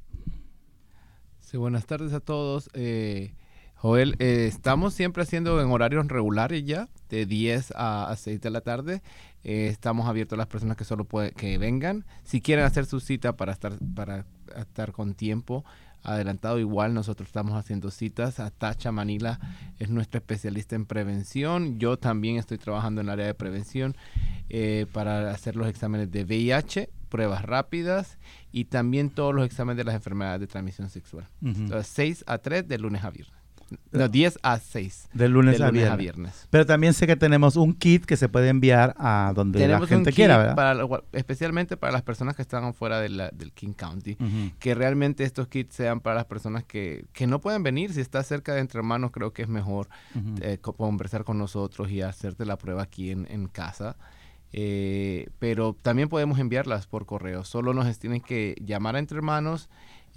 Sí, 1.39 1.57
buenas 1.57 1.85
tardes 1.85 2.13
a 2.13 2.19
todos. 2.19 2.69
Eh, 2.73 3.33
Joel, 3.75 4.15
eh, 4.19 4.47
estamos 4.47 4.93
siempre 4.93 5.23
haciendo 5.23 5.61
en 5.61 5.71
horarios 5.71 6.07
regulares 6.07 6.65
ya, 6.65 6.89
de 7.09 7.25
10 7.25 7.73
a, 7.75 8.13
6 8.17 8.41
de 8.41 8.49
la 8.49 8.61
tarde. 8.61 9.01
Eh, 9.43 9.67
estamos 9.67 10.07
abiertos 10.07 10.35
a 10.35 10.37
las 10.37 10.47
personas 10.47 10.75
que 10.75 10.83
solo 10.83 11.05
pueden, 11.05 11.31
que 11.31 11.57
vengan. 11.57 12.05
Si 12.23 12.41
quieren 12.41 12.65
hacer 12.65 12.85
su 12.85 12.99
cita 12.99 13.37
para 13.37 13.53
estar, 13.53 13.73
para 13.95 14.25
estar 14.57 14.91
con 14.91 15.13
tiempo, 15.13 15.63
adelantado 16.03 16.59
igual 16.59 16.93
nosotros 16.93 17.27
estamos 17.27 17.53
haciendo 17.53 17.91
citas. 17.91 18.41
Tacha 18.57 18.91
Manila 18.91 19.39
es 19.79 19.89
nuestra 19.89 20.19
especialista 20.19 20.75
en 20.75 20.85
prevención. 20.85 21.79
Yo 21.79 21.97
también 21.97 22.37
estoy 22.37 22.57
trabajando 22.57 23.01
en 23.01 23.07
el 23.07 23.13
área 23.13 23.25
de 23.25 23.33
prevención 23.33 23.95
eh, 24.49 24.85
para 24.93 25.31
hacer 25.31 25.55
los 25.55 25.67
exámenes 25.67 26.11
de 26.11 26.23
VIH 26.23 26.89
pruebas 27.07 27.43
rápidas 27.43 28.17
y 28.51 28.65
también 28.65 29.09
todos 29.09 29.33
los 29.33 29.45
exámenes 29.45 29.77
de 29.77 29.85
las 29.85 29.95
enfermedades 29.95 30.41
de 30.41 30.47
transmisión 30.47 30.89
sexual. 30.89 31.27
6 31.81 32.23
a 32.27 32.37
3 32.37 32.67
de 32.67 32.77
lunes 32.77 33.03
a 33.03 33.09
viernes 33.09 33.36
no, 33.91 34.07
10 34.07 34.39
a 34.43 34.59
6. 34.59 35.09
De 35.13 35.27
lunes, 35.27 35.59
a, 35.61 35.71
viernes. 35.71 36.47
Pero 36.49 36.65
también 36.65 36.93
sé 36.93 37.07
que 37.07 37.15
tenemos 37.15 37.55
un 37.55 37.73
kit 37.73 38.05
que 38.05 38.15
se 38.15 38.29
puede 38.29 38.49
enviar 38.49 38.95
a 38.97 39.33
donde 39.35 39.67
la 39.67 39.85
gente 39.85 40.13
quiera, 40.13 40.37
¿verdad? 40.37 41.03
especialmente 41.11 41.77
para 41.77 41.91
las 41.91 42.01
personas 42.01 42.35
que 42.35 42.41
están 42.41 42.73
fuera 42.73 42.99
del 43.01 43.51
King 43.53 43.73
County. 43.73 44.17
Que 44.59 44.75
realmente 44.75 45.23
estos 45.23 45.47
kits 45.47 45.75
sean 45.75 45.99
para 45.99 46.15
las 46.15 46.25
personas 46.25 46.63
que, 46.63 47.05
que, 47.13 47.27
no 47.27 47.41
pueden 47.41 47.63
venir. 47.63 47.93
Si 47.93 48.01
estás 48.01 48.27
cerca 48.27 48.53
de 48.53 48.61
entre 48.61 48.79
hermanos, 48.79 49.11
creo 49.11 49.33
que 49.33 49.41
es 49.41 49.49
mejor 49.49 49.87
eh, 50.41 50.57
conversar 50.59 51.23
con 51.23 51.37
nosotros 51.37 51.91
y 51.91 52.01
hacerte 52.01 52.45
la 52.45 52.57
prueba 52.57 52.83
aquí 52.83 53.11
en, 53.11 53.27
en 53.29 53.47
casa. 53.47 53.97
Eh, 54.53 55.29
pero 55.39 55.75
también 55.81 56.09
podemos 56.09 56.39
enviarlas 56.39 56.87
por 56.87 57.05
correo. 57.05 57.43
Solo 57.43 57.73
nos 57.73 57.99
tienen 57.99 58.21
que 58.21 58.55
llamar 58.65 58.95
a 58.95 58.99
entre 58.99 59.17
hermanos 59.17 59.69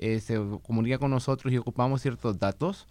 eh, 0.02 0.18
se 0.20 0.40
comunica 0.62 0.96
con 0.96 1.10
nosotros 1.10 1.52
y 1.52 1.58
ocupamos 1.58 2.00
ciertos 2.00 2.38
datos, 2.38 2.86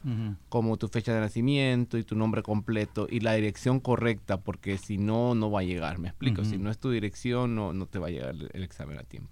como 0.48 0.78
tu 0.78 0.88
fecha 0.88 1.12
de 1.12 1.19
nacimiento 1.19 1.98
y 1.98 2.04
tu 2.04 2.15
nombre 2.15 2.43
completo 2.43 3.08
y 3.10 3.22
la 3.22 3.34
dirección 3.34 3.80
correcta, 3.80 4.41
porque 4.41 4.78
si 4.78 5.00
no, 5.00 5.34
no 5.34 5.50
va 5.50 5.62
a 5.62 5.63
llegar, 5.63 5.98
me 5.98 6.10
explico. 6.10 6.45
Si 6.45 6.60
no 6.60 6.69
es 6.69 6.78
tu 6.78 6.91
dirección, 6.91 7.56
no, 7.56 7.74
no 7.74 7.88
te 7.88 7.98
va 7.98 8.08
a 8.08 8.10
llegar 8.12 8.36
el, 8.54 8.63
examen 8.63 9.00
a 9.00 9.04
tiempo. 9.04 9.32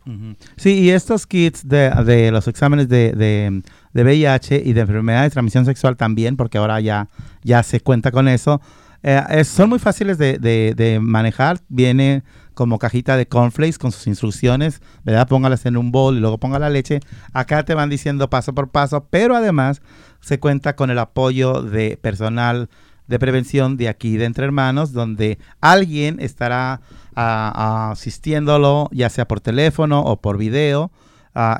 Sí, 0.55 0.79
y 0.79 0.89
estos 0.89 1.27
kits 1.27 1.67
de, 1.67 1.91
de 2.03 2.31
los 2.31 2.47
exámenes 2.47 2.89
de, 2.89 3.11
de, 3.11 3.61
de, 3.93 4.03
VIH 4.03 4.63
y 4.65 4.73
de 4.73 4.81
enfermedad 4.81 5.23
de 5.23 5.29
transmisión 5.29 5.65
sexual 5.65 5.97
también, 5.97 6.35
porque 6.35 6.57
ahora 6.57 6.79
ya, 6.81 7.09
ya 7.43 7.61
se 7.61 7.79
cuenta 7.79 8.11
con 8.11 8.27
eso, 8.27 8.59
eh, 9.03 9.43
son 9.43 9.69
muy 9.69 9.77
fáciles 9.77 10.17
de, 10.17 10.39
de 10.39 10.99
manejar. 10.99 11.59
Viene 11.69 12.23
como 12.57 12.79
cajita 12.79 13.15
de 13.17 13.27
cornflakes 13.27 13.77
con 13.77 13.91
sus 13.91 14.07
instrucciones, 14.07 14.81
¿verdad? 15.03 15.27
Póngalas 15.27 15.67
en 15.67 15.77
un 15.77 15.91
bol 15.91 16.17
y 16.17 16.19
luego 16.19 16.39
ponga 16.39 16.57
la 16.57 16.71
leche. 16.71 17.01
Acá 17.31 17.63
te 17.63 17.75
van 17.75 17.87
diciendo 17.87 18.31
paso 18.31 18.55
por 18.55 18.71
paso, 18.71 19.05
pero 19.11 19.35
además 19.35 19.83
se 20.21 20.39
cuenta 20.39 20.75
con 20.75 20.89
el 20.89 20.97
apoyo 20.97 21.61
de 21.61 21.97
personal 22.01 22.67
de 23.05 23.19
prevención 23.19 23.77
de 23.77 23.89
aquí 23.89 24.17
de 24.17 24.25
Entre 24.25 24.43
Hermanos, 24.43 24.91
donde 24.91 25.37
alguien 25.61 26.19
estará 26.19 26.81
asistiéndolo, 27.13 28.89
ya 28.91 29.11
sea 29.11 29.27
por 29.27 29.39
teléfono 29.39 30.01
o 30.01 30.19
por 30.19 30.39
video, 30.39 30.91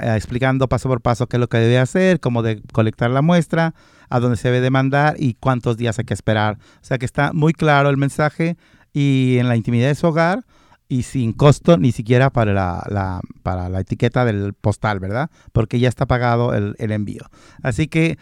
explicando 0.01 0.67
paso 0.67 0.89
por 0.89 1.01
paso 1.01 1.27
qué 1.27 1.38
es 1.38 1.39
lo 1.39 1.47
que 1.47 1.60
debe 1.60 1.77
hacer, 1.77 2.19
cómo 2.19 2.41
de 2.41 2.63
colectar 2.73 3.12
la 3.12 3.21
muestra, 3.21 3.75
a 4.10 4.19
dónde 4.19 4.38
se 4.38 4.47
debe 4.47 4.62
de 4.62 4.71
mandar 4.71 5.15
y 5.19 5.36
cuántos 5.36 5.77
días 5.77 5.99
hay 5.99 6.05
que 6.05 6.15
esperar. 6.15 6.57
O 6.81 6.86
sea 6.86 6.97
que 6.97 7.05
está 7.05 7.33
muy 7.33 7.53
claro 7.53 7.91
el 7.91 7.97
mensaje 7.97 8.57
y 8.93 9.38
en 9.38 9.47
la 9.47 9.55
intimidad 9.55 9.89
de 9.89 9.95
su 9.95 10.07
hogar 10.07 10.43
y 10.89 11.04
sin 11.04 11.34
costo 11.34 11.78
ni 11.78 11.91
siquiera 11.91 12.30
para 12.30 12.54
la, 12.54 13.21
para 13.43 13.69
la 13.69 13.80
etiqueta 13.82 14.26
del 14.26 14.54
postal, 14.54 15.00
¿verdad? 15.00 15.30
Porque 15.52 15.80
ya 15.80 15.89
está 15.89 16.06
pagado 16.06 16.54
el, 16.54 16.76
envío. 16.91 17.23
Así 17.62 17.88
que 17.88 18.17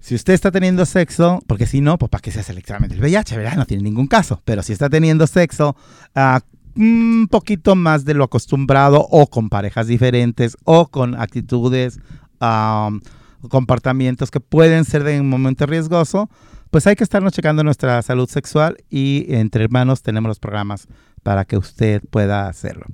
si 0.00 0.14
usted 0.14 0.34
está 0.34 0.50
teniendo 0.50 0.86
sexo, 0.86 1.42
porque 1.46 1.66
si 1.66 1.80
no, 1.80 1.98
pues 1.98 2.10
para 2.10 2.22
que 2.22 2.30
se 2.30 2.40
hace 2.40 2.52
el 2.52 2.58
examen 2.58 2.90
del 2.90 3.00
VIH, 3.00 3.36
¿verdad? 3.36 3.56
No 3.56 3.66
tiene 3.66 3.82
ningún 3.82 4.06
caso. 4.06 4.40
Pero 4.44 4.62
si 4.62 4.72
está 4.72 4.88
teniendo 4.88 5.26
sexo 5.26 5.76
uh, 6.14 6.38
un 6.80 7.26
poquito 7.30 7.74
más 7.74 8.04
de 8.04 8.14
lo 8.14 8.24
acostumbrado 8.24 9.06
o 9.10 9.26
con 9.26 9.48
parejas 9.48 9.86
diferentes 9.86 10.56
o 10.64 10.88
con 10.88 11.18
actitudes, 11.20 11.98
um, 12.40 13.00
comportamientos 13.48 14.30
que 14.30 14.40
pueden 14.40 14.84
ser 14.84 15.04
de 15.04 15.20
un 15.20 15.28
momento 15.28 15.66
riesgoso, 15.66 16.28
pues 16.70 16.86
hay 16.86 16.96
que 16.96 17.04
estarnos 17.04 17.32
checando 17.32 17.64
nuestra 17.64 18.00
salud 18.02 18.28
sexual 18.28 18.76
y 18.90 19.26
entre 19.28 19.64
hermanos 19.64 20.02
tenemos 20.02 20.28
los 20.28 20.38
programas 20.38 20.88
para 21.22 21.44
que 21.44 21.56
usted 21.56 22.02
pueda 22.10 22.48
hacerlo. 22.48 22.86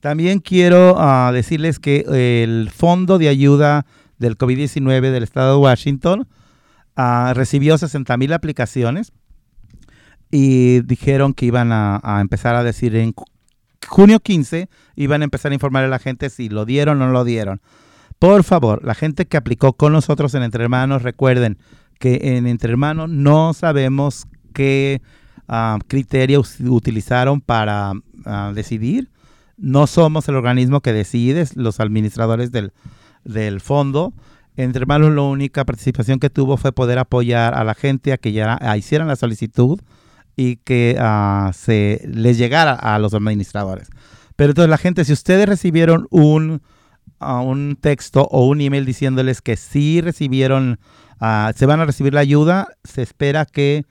También 0.00 0.40
quiero 0.40 0.94
ah, 0.98 1.30
decirles 1.32 1.78
que 1.78 2.04
el 2.42 2.70
Fondo 2.70 3.18
de 3.18 3.28
Ayuda 3.28 3.86
del 4.18 4.38
COVID-19 4.38 5.10
del 5.10 5.22
Estado 5.22 5.54
de 5.54 5.62
Washington 5.62 6.28
ah, 6.94 7.32
recibió 7.34 7.76
60 7.76 8.16
mil 8.16 8.32
aplicaciones 8.32 9.12
y 10.30 10.80
dijeron 10.82 11.34
que 11.34 11.46
iban 11.46 11.70
a, 11.72 12.18
empezar 12.20 12.56
a 12.56 12.62
decir 12.62 12.96
en 12.96 13.14
junio 13.86 14.20
15, 14.20 14.68
iban 14.96 15.22
a 15.22 15.24
empezar 15.24 15.52
a 15.52 15.54
informar 15.54 15.84
a 15.84 15.88
la 15.88 15.98
gente 15.98 16.30
si 16.30 16.48
lo 16.48 16.64
dieron 16.64 17.00
o 17.00 17.06
no 17.06 17.12
lo 17.12 17.24
dieron. 17.24 17.60
Por 18.18 18.44
favor, 18.44 18.84
la 18.84 18.94
gente 18.94 19.26
que 19.26 19.36
aplicó 19.36 19.74
con 19.74 19.92
nosotros 19.92 20.34
en 20.34 20.42
Entre 20.42 20.62
Hermanos, 20.62 21.02
recuerden 21.02 21.58
que 21.98 22.36
en 22.36 22.46
Entre 22.46 22.70
Hermanos 22.70 23.10
no 23.10 23.54
sabemos 23.54 24.26
qué 24.52 25.00
uh, 25.48 25.78
criterios 25.86 26.58
utilizaron 26.60 27.40
para 27.40 27.92
ah, 28.24 28.52
decidir. 28.54 29.10
No 29.56 29.86
somos 29.86 30.28
el 30.28 30.36
organismo 30.36 30.80
que 30.80 30.92
decide, 30.92 31.46
los 31.54 31.80
administradores 31.80 32.52
del, 32.52 32.72
del 33.24 33.60
fondo. 33.60 34.12
Entre 34.58 34.80
hermanos, 34.80 35.12
la 35.12 35.22
única 35.22 35.64
participación 35.64 36.18
que 36.18 36.30
tuvo 36.30 36.56
fue 36.56 36.72
poder 36.72 36.98
apoyar 36.98 37.54
a 37.54 37.64
la 37.64 37.74
gente 37.74 38.12
a 38.12 38.16
que 38.18 38.30
hicieran 38.30 39.08
la 39.08 39.16
solicitud 39.16 39.80
y 40.34 40.56
que 40.56 40.98
uh, 40.98 41.52
se 41.52 42.02
les 42.06 42.38
llegara 42.38 42.72
a 42.72 42.98
los 42.98 43.14
administradores. 43.14 43.88
Pero 44.36 44.50
entonces 44.50 44.70
la 44.70 44.78
gente, 44.78 45.04
si 45.04 45.12
ustedes 45.12 45.46
recibieron 45.46 46.06
un, 46.10 46.62
un 47.20 47.78
texto 47.80 48.28
o 48.30 48.46
un 48.46 48.60
email 48.60 48.84
diciéndoles 48.84 49.40
que 49.40 49.56
sí 49.56 50.00
recibieron, 50.02 50.78
se 51.54 51.66
van 51.66 51.80
a 51.80 51.84
recibir 51.86 52.14
la 52.14 52.20
ayuda, 52.20 52.68
se 52.84 53.02
espera 53.02 53.46
que 53.46 53.84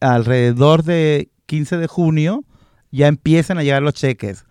alrededor 0.00 0.82
de 0.82 1.30
15 1.46 1.76
de 1.78 1.86
junio 1.86 2.44
ya 2.90 3.08
empiezan 3.08 3.58
a 3.58 3.62
llegar 3.62 3.82
los 3.82 3.94
cheques. 3.94 4.44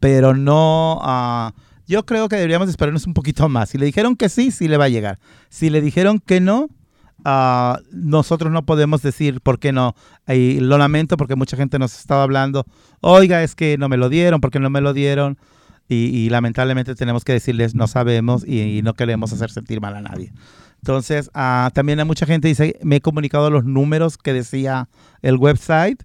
Pero 0.00 0.34
no, 0.34 1.00
uh, 1.02 1.52
yo 1.86 2.04
creo 2.04 2.28
que 2.28 2.36
deberíamos 2.36 2.68
esperarnos 2.68 3.06
un 3.06 3.14
poquito 3.14 3.48
más. 3.48 3.70
Si 3.70 3.78
le 3.78 3.86
dijeron 3.86 4.16
que 4.16 4.28
sí, 4.28 4.50
sí 4.50 4.68
le 4.68 4.76
va 4.76 4.84
a 4.84 4.90
llegar. 4.90 5.18
Si 5.48 5.70
le 5.70 5.80
dijeron 5.80 6.18
que 6.18 6.40
no, 6.40 6.68
uh, 7.24 7.76
nosotros 7.90 8.52
no 8.52 8.64
podemos 8.64 9.02
decir 9.02 9.40
por 9.40 9.58
qué 9.58 9.72
no. 9.72 9.94
Y 10.28 10.60
lo 10.60 10.78
lamento 10.78 11.16
porque 11.16 11.36
mucha 11.36 11.56
gente 11.56 11.78
nos 11.78 11.98
estaba 11.98 12.22
hablando, 12.22 12.64
oiga, 13.00 13.42
es 13.42 13.54
que 13.54 13.78
no 13.78 13.88
me 13.88 13.96
lo 13.96 14.08
dieron, 14.08 14.40
porque 14.40 14.60
no 14.60 14.70
me 14.70 14.80
lo 14.80 14.92
dieron. 14.92 15.38
Y, 15.86 16.30
lamentablemente 16.30 16.94
tenemos 16.94 17.24
que 17.24 17.34
decirles, 17.34 17.74
no 17.74 17.86
sabemos 17.86 18.42
y 18.48 18.80
no 18.82 18.94
queremos 18.94 19.34
hacer 19.34 19.50
sentir 19.50 19.82
mal 19.82 19.94
a 19.94 20.00
nadie. 20.00 20.32
Entonces, 20.84 21.30
uh, 21.34 21.70
también 21.72 21.98
hay 21.98 22.04
mucha 22.04 22.26
gente 22.26 22.46
dice, 22.46 22.78
me 22.82 22.96
he 22.96 23.00
comunicado 23.00 23.48
los 23.48 23.64
números 23.64 24.18
que 24.18 24.34
decía 24.34 24.90
el 25.22 25.38
website 25.38 26.02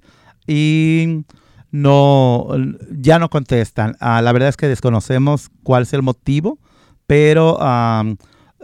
y 0.48 1.26
no, 1.70 2.48
ya 2.90 3.20
no 3.20 3.30
contestan. 3.30 3.98
Uh, 4.00 4.22
la 4.22 4.32
verdad 4.32 4.48
es 4.48 4.56
que 4.56 4.70
desconocemos 4.70 5.50
cuál 5.64 5.84
es 5.84 5.92
el 5.92 6.02
motivo, 6.02 6.60
pero 7.08 7.60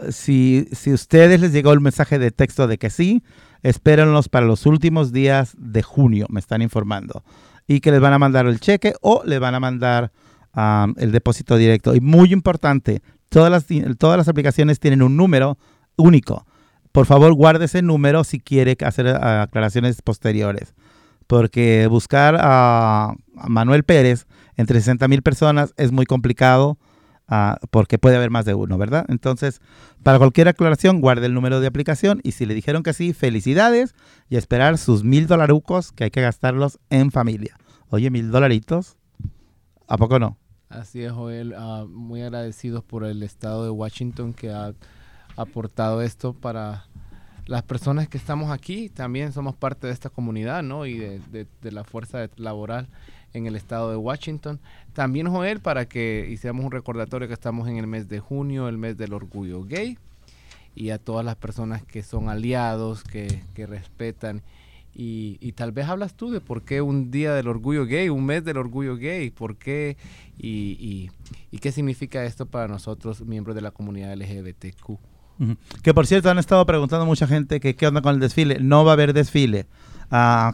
si, 0.08 0.66
si 0.72 0.94
ustedes 0.94 1.38
les 1.38 1.52
llegó 1.52 1.74
el 1.74 1.82
mensaje 1.82 2.18
de 2.18 2.30
texto 2.30 2.66
de 2.66 2.78
que 2.78 2.88
sí, 2.88 3.22
espérenlos 3.62 4.30
para 4.30 4.46
los 4.46 4.64
últimos 4.64 5.12
días 5.12 5.54
de 5.58 5.82
junio, 5.82 6.24
me 6.30 6.40
están 6.40 6.62
informando. 6.62 7.24
Y 7.66 7.80
que 7.80 7.90
les 7.90 8.00
van 8.00 8.14
a 8.14 8.18
mandar 8.18 8.46
el 8.46 8.58
cheque 8.58 8.94
o 9.02 9.22
le 9.26 9.38
van 9.38 9.54
a 9.54 9.60
mandar 9.60 10.12
el 10.96 11.12
depósito 11.12 11.58
directo. 11.58 11.94
Y 11.94 12.00
muy 12.00 12.32
importante, 12.32 13.02
todas 13.28 13.50
las, 13.50 13.66
todas 13.98 14.16
las 14.16 14.28
aplicaciones 14.28 14.80
tienen 14.80 15.02
un 15.02 15.14
número 15.18 15.58
único. 15.96 16.46
Por 16.92 17.06
favor, 17.06 17.34
guarde 17.34 17.66
ese 17.66 17.82
número 17.82 18.24
si 18.24 18.40
quiere 18.40 18.76
hacer 18.82 19.06
eh, 19.06 19.12
aclaraciones 19.12 20.00
posteriores. 20.00 20.74
Porque 21.26 21.88
buscar 21.88 22.38
a, 22.40 23.14
Manuel 23.48 23.84
Pérez 23.84 24.26
entre 24.56 24.78
60 24.78 25.06
mil 25.08 25.22
personas 25.22 25.74
es 25.76 25.92
muy 25.92 26.06
complicado 26.06 26.78
ah, 27.28 27.58
porque 27.70 27.98
puede 27.98 28.16
haber 28.16 28.30
más 28.30 28.44
de 28.44 28.54
uno, 28.54 28.78
¿verdad? 28.78 29.04
Entonces, 29.08 29.60
para 30.02 30.18
cualquier 30.18 30.48
aclaración, 30.48 31.00
guarde 31.00 31.26
el 31.26 31.34
número 31.34 31.60
de 31.60 31.66
aplicación 31.66 32.20
y 32.22 32.32
si 32.32 32.46
le 32.46 32.54
dijeron 32.54 32.82
que 32.82 32.94
sí, 32.94 33.12
felicidades 33.12 33.94
y 34.30 34.36
esperar 34.36 34.78
sus 34.78 35.04
mil 35.04 35.26
dolarucos 35.26 35.92
que 35.92 36.04
hay 36.04 36.10
que 36.10 36.22
gastarlos 36.22 36.78
en 36.88 37.10
familia. 37.10 37.58
Oye, 37.90 38.10
mil 38.10 38.30
dolaritos, 38.30 38.96
¿a 39.86 39.98
poco 39.98 40.18
no? 40.18 40.38
Así 40.68 41.02
es, 41.02 41.12
Joel. 41.12 41.54
Ah, 41.56 41.84
muy 41.88 42.22
agradecidos 42.22 42.82
por 42.82 43.04
el 43.04 43.22
estado 43.22 43.64
de 43.64 43.70
Washington 43.70 44.32
que 44.32 44.50
ha 44.50 44.72
aportado 45.36 46.02
esto 46.02 46.32
para 46.32 46.86
las 47.46 47.62
personas 47.62 48.08
que 48.08 48.18
estamos 48.18 48.50
aquí. 48.50 48.88
También 48.88 49.32
somos 49.32 49.54
parte 49.54 49.86
de 49.86 49.92
esta 49.92 50.10
comunidad, 50.10 50.62
¿no? 50.62 50.86
Y 50.86 50.98
de, 50.98 51.46
la 51.62 51.84
fuerza 51.84 52.28
laboral 52.36 52.88
en 53.32 53.46
el 53.46 53.56
estado 53.56 53.90
de 53.90 53.96
Washington. 53.96 54.60
También, 54.92 55.28
Joel, 55.28 55.60
para 55.60 55.86
que 55.86 56.26
hiciéramos 56.30 56.64
un 56.64 56.72
recordatorio 56.72 57.28
que 57.28 57.34
estamos 57.34 57.68
en 57.68 57.76
el 57.76 57.86
mes 57.86 58.08
de 58.08 58.20
junio, 58.20 58.68
el 58.68 58.78
mes 58.78 58.96
del 58.96 59.12
orgullo 59.12 59.62
gay. 59.64 59.98
y 60.74 60.90
a 60.90 60.98
todas 60.98 61.24
las 61.24 61.36
personas 61.36 61.82
que 61.82 62.02
son 62.02 62.28
aliados, 62.28 63.02
que, 63.02 63.42
que 63.54 63.66
respetan. 63.66 64.42
Y, 64.98 65.36
y, 65.40 65.52
tal 65.52 65.72
vez 65.72 65.86
hablas 65.88 66.14
tú 66.14 66.30
de 66.30 66.40
por 66.40 66.62
qué 66.62 66.80
un 66.80 67.10
día 67.10 67.34
del 67.34 67.48
orgullo 67.48 67.84
gay, 67.84 68.08
un 68.08 68.24
mes 68.24 68.42
del 68.44 68.56
orgullo 68.56 68.96
gay, 68.96 69.28
por 69.28 69.56
qué 69.56 69.98
y, 70.38 70.78
y, 70.80 71.10
y 71.50 71.58
qué 71.58 71.70
significa 71.70 72.24
esto 72.24 72.46
para 72.46 72.66
nosotros, 72.66 73.20
miembros 73.20 73.54
de 73.54 73.60
la 73.60 73.72
comunidad 73.72 74.16
LGBTQ. 74.16 74.98
Que 75.82 75.94
por 75.94 76.06
cierto 76.06 76.30
han 76.30 76.38
estado 76.38 76.64
preguntando 76.66 77.06
mucha 77.06 77.26
gente 77.26 77.60
que 77.60 77.76
qué 77.76 77.86
onda 77.86 78.00
con 78.00 78.14
el 78.14 78.20
desfile. 78.20 78.58
No 78.60 78.84
va 78.84 78.92
a 78.92 78.94
haber 78.94 79.12
desfile. 79.12 79.66
Uh, 80.10 80.52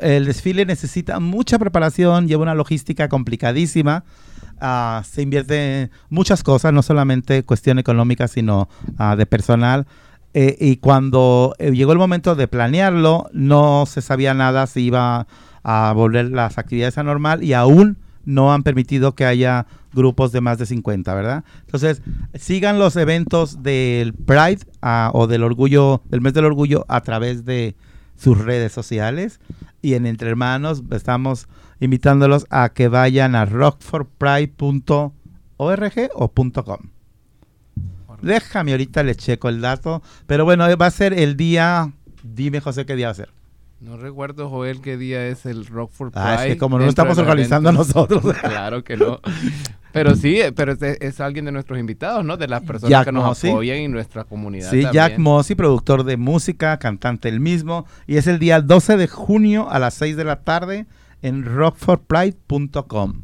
el 0.00 0.26
desfile 0.26 0.64
necesita 0.64 1.20
mucha 1.20 1.58
preparación, 1.58 2.28
lleva 2.28 2.42
una 2.42 2.54
logística 2.54 3.08
complicadísima. 3.08 4.04
Uh, 4.60 5.02
se 5.04 5.22
invierte 5.22 5.90
muchas 6.08 6.42
cosas, 6.42 6.72
no 6.72 6.82
solamente 6.82 7.44
cuestión 7.44 7.78
económica, 7.78 8.28
sino 8.28 8.68
uh, 8.98 9.16
de 9.16 9.26
personal. 9.26 9.86
Eh, 10.34 10.56
y 10.60 10.76
cuando 10.76 11.54
eh, 11.58 11.72
llegó 11.72 11.92
el 11.92 11.98
momento 11.98 12.34
de 12.34 12.48
planearlo, 12.48 13.28
no 13.32 13.86
se 13.86 14.02
sabía 14.02 14.34
nada 14.34 14.66
si 14.66 14.82
iba 14.82 15.26
a 15.62 15.92
volver 15.94 16.30
las 16.30 16.58
actividades 16.58 16.98
a 16.98 17.02
normal 17.02 17.42
y 17.42 17.54
aún 17.54 17.96
no 18.24 18.52
han 18.52 18.62
permitido 18.62 19.14
que 19.14 19.24
haya 19.24 19.66
grupos 19.92 20.32
de 20.32 20.40
más 20.40 20.58
de 20.58 20.66
50, 20.66 21.14
¿verdad? 21.14 21.44
Entonces, 21.60 22.02
sigan 22.34 22.78
los 22.78 22.96
eventos 22.96 23.62
del 23.62 24.14
Pride 24.14 24.60
uh, 24.82 25.10
o 25.12 25.26
del 25.26 25.42
orgullo, 25.42 26.02
del 26.08 26.20
mes 26.20 26.34
del 26.34 26.44
orgullo 26.44 26.84
a 26.88 27.00
través 27.00 27.44
de 27.44 27.74
sus 28.16 28.38
redes 28.38 28.72
sociales 28.72 29.40
y 29.80 29.94
en 29.94 30.06
Entre 30.06 30.28
Hermanos 30.28 30.82
estamos 30.90 31.48
invitándolos 31.80 32.46
a 32.50 32.70
que 32.70 32.88
vayan 32.88 33.34
a 33.34 33.44
rockforpride.org 33.44 35.12
o 36.14 36.28
.com. 36.64 36.78
Déjame 38.20 38.72
ahorita 38.72 39.04
le 39.04 39.14
checo 39.14 39.48
el 39.48 39.60
dato, 39.60 40.02
pero 40.26 40.44
bueno, 40.44 40.64
va 40.76 40.86
a 40.86 40.90
ser 40.90 41.12
el 41.12 41.36
día, 41.36 41.92
dime 42.24 42.60
José 42.60 42.84
qué 42.84 42.96
día 42.96 43.06
va 43.06 43.12
a 43.12 43.14
ser. 43.14 43.37
No 43.80 43.96
recuerdo, 43.96 44.48
Joel, 44.48 44.80
qué 44.80 44.96
día 44.96 45.28
es 45.28 45.46
el 45.46 45.64
Rock 45.64 45.92
for 45.92 46.10
Pride. 46.10 46.24
Ah, 46.26 46.46
es 46.46 46.54
que 46.54 46.58
como 46.58 46.78
no 46.78 46.84
lo 46.84 46.90
estamos 46.90 47.16
organizando 47.16 47.70
nosotros. 47.70 48.24
claro 48.40 48.82
que 48.82 48.96
no. 48.96 49.20
Pero 49.92 50.16
sí, 50.16 50.40
pero 50.56 50.72
es, 50.72 50.82
es, 50.82 51.20
alguien 51.20 51.44
de 51.44 51.52
nuestros 51.52 51.78
invitados, 51.78 52.24
¿no? 52.24 52.36
De 52.36 52.48
las 52.48 52.62
personas 52.62 52.90
Jack 52.90 53.04
que 53.04 53.12
nos 53.12 53.24
Mossy. 53.24 53.50
apoyan 53.50 53.76
en 53.78 53.92
nuestra 53.92 54.24
comunidad. 54.24 54.68
Sí, 54.70 54.82
también. 54.82 54.92
Jack 54.92 55.18
Mossy, 55.18 55.54
productor 55.54 56.02
de 56.02 56.16
música, 56.16 56.76
cantante 56.78 57.28
el 57.28 57.38
mismo. 57.38 57.86
Y 58.08 58.16
es 58.16 58.26
el 58.26 58.40
día 58.40 58.60
12 58.60 58.96
de 58.96 59.06
junio 59.06 59.70
a 59.70 59.78
las 59.78 59.94
6 59.94 60.16
de 60.16 60.24
la 60.24 60.40
tarde 60.40 60.86
en 61.22 61.44
rockforpride.com. 61.44 63.22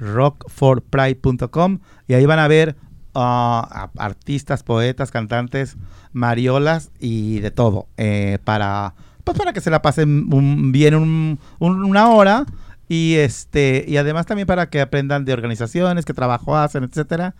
Rockforpride.com. 0.00 1.78
Y 2.08 2.14
ahí 2.14 2.26
van 2.26 2.40
a 2.40 2.48
ver 2.48 2.74
uh, 3.14 3.62
artistas, 3.98 4.64
poetas, 4.64 5.12
cantantes, 5.12 5.76
mariolas 6.12 6.90
y 6.98 7.38
de 7.38 7.52
todo. 7.52 7.86
Eh, 7.96 8.38
para 8.42 8.94
pues 9.26 9.36
para 9.36 9.52
que 9.52 9.60
se 9.60 9.70
la 9.70 9.82
pasen 9.82 10.32
un, 10.32 10.70
bien 10.70 10.94
un, 10.94 11.40
un, 11.58 11.84
una 11.84 12.10
hora 12.10 12.46
y 12.88 13.16
este 13.16 13.84
y 13.88 13.96
además 13.96 14.24
también 14.24 14.46
para 14.46 14.70
que 14.70 14.80
aprendan 14.80 15.24
de 15.24 15.32
organizaciones, 15.32 16.04
qué 16.04 16.14
trabajo 16.14 16.56
hacen, 16.56 16.84
etcétera, 16.84 17.34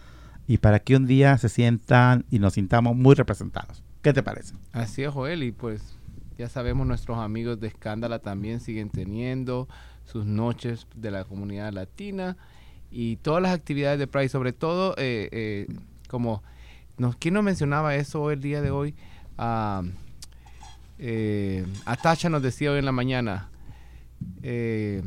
y 0.48 0.58
para 0.58 0.80
que 0.80 0.96
un 0.96 1.06
día 1.06 1.38
se 1.38 1.48
sientan 1.48 2.24
y 2.28 2.40
nos 2.40 2.54
sintamos 2.54 2.96
muy 2.96 3.14
representados. 3.14 3.84
¿Qué 4.02 4.12
te 4.12 4.24
parece? 4.24 4.54
Así 4.72 5.04
es, 5.04 5.12
Joel, 5.12 5.44
y 5.44 5.52
pues 5.52 5.96
ya 6.36 6.48
sabemos 6.48 6.88
nuestros 6.88 7.18
amigos 7.18 7.60
de 7.60 7.68
Escándala 7.68 8.18
también 8.18 8.58
siguen 8.58 8.90
teniendo 8.90 9.68
sus 10.04 10.26
noches 10.26 10.88
de 10.96 11.12
la 11.12 11.22
comunidad 11.22 11.72
latina 11.72 12.36
y 12.90 13.14
todas 13.18 13.40
las 13.40 13.52
actividades 13.52 14.00
de 14.00 14.08
Pride, 14.08 14.28
sobre 14.28 14.52
todo 14.52 14.94
eh, 14.98 15.28
eh, 15.30 15.68
como 16.08 16.42
nos, 16.98 17.14
¿quién 17.14 17.34
nos 17.34 17.44
mencionaba 17.44 17.94
eso 17.94 18.32
el 18.32 18.40
día 18.40 18.60
de 18.60 18.72
hoy? 18.72 18.96
Uh, 19.38 19.86
eh, 20.98 21.66
Atacha 21.84 22.28
nos 22.28 22.42
decía 22.42 22.72
hoy 22.72 22.78
en 22.78 22.84
la 22.84 22.92
mañana, 22.92 23.48
eh, 24.42 25.02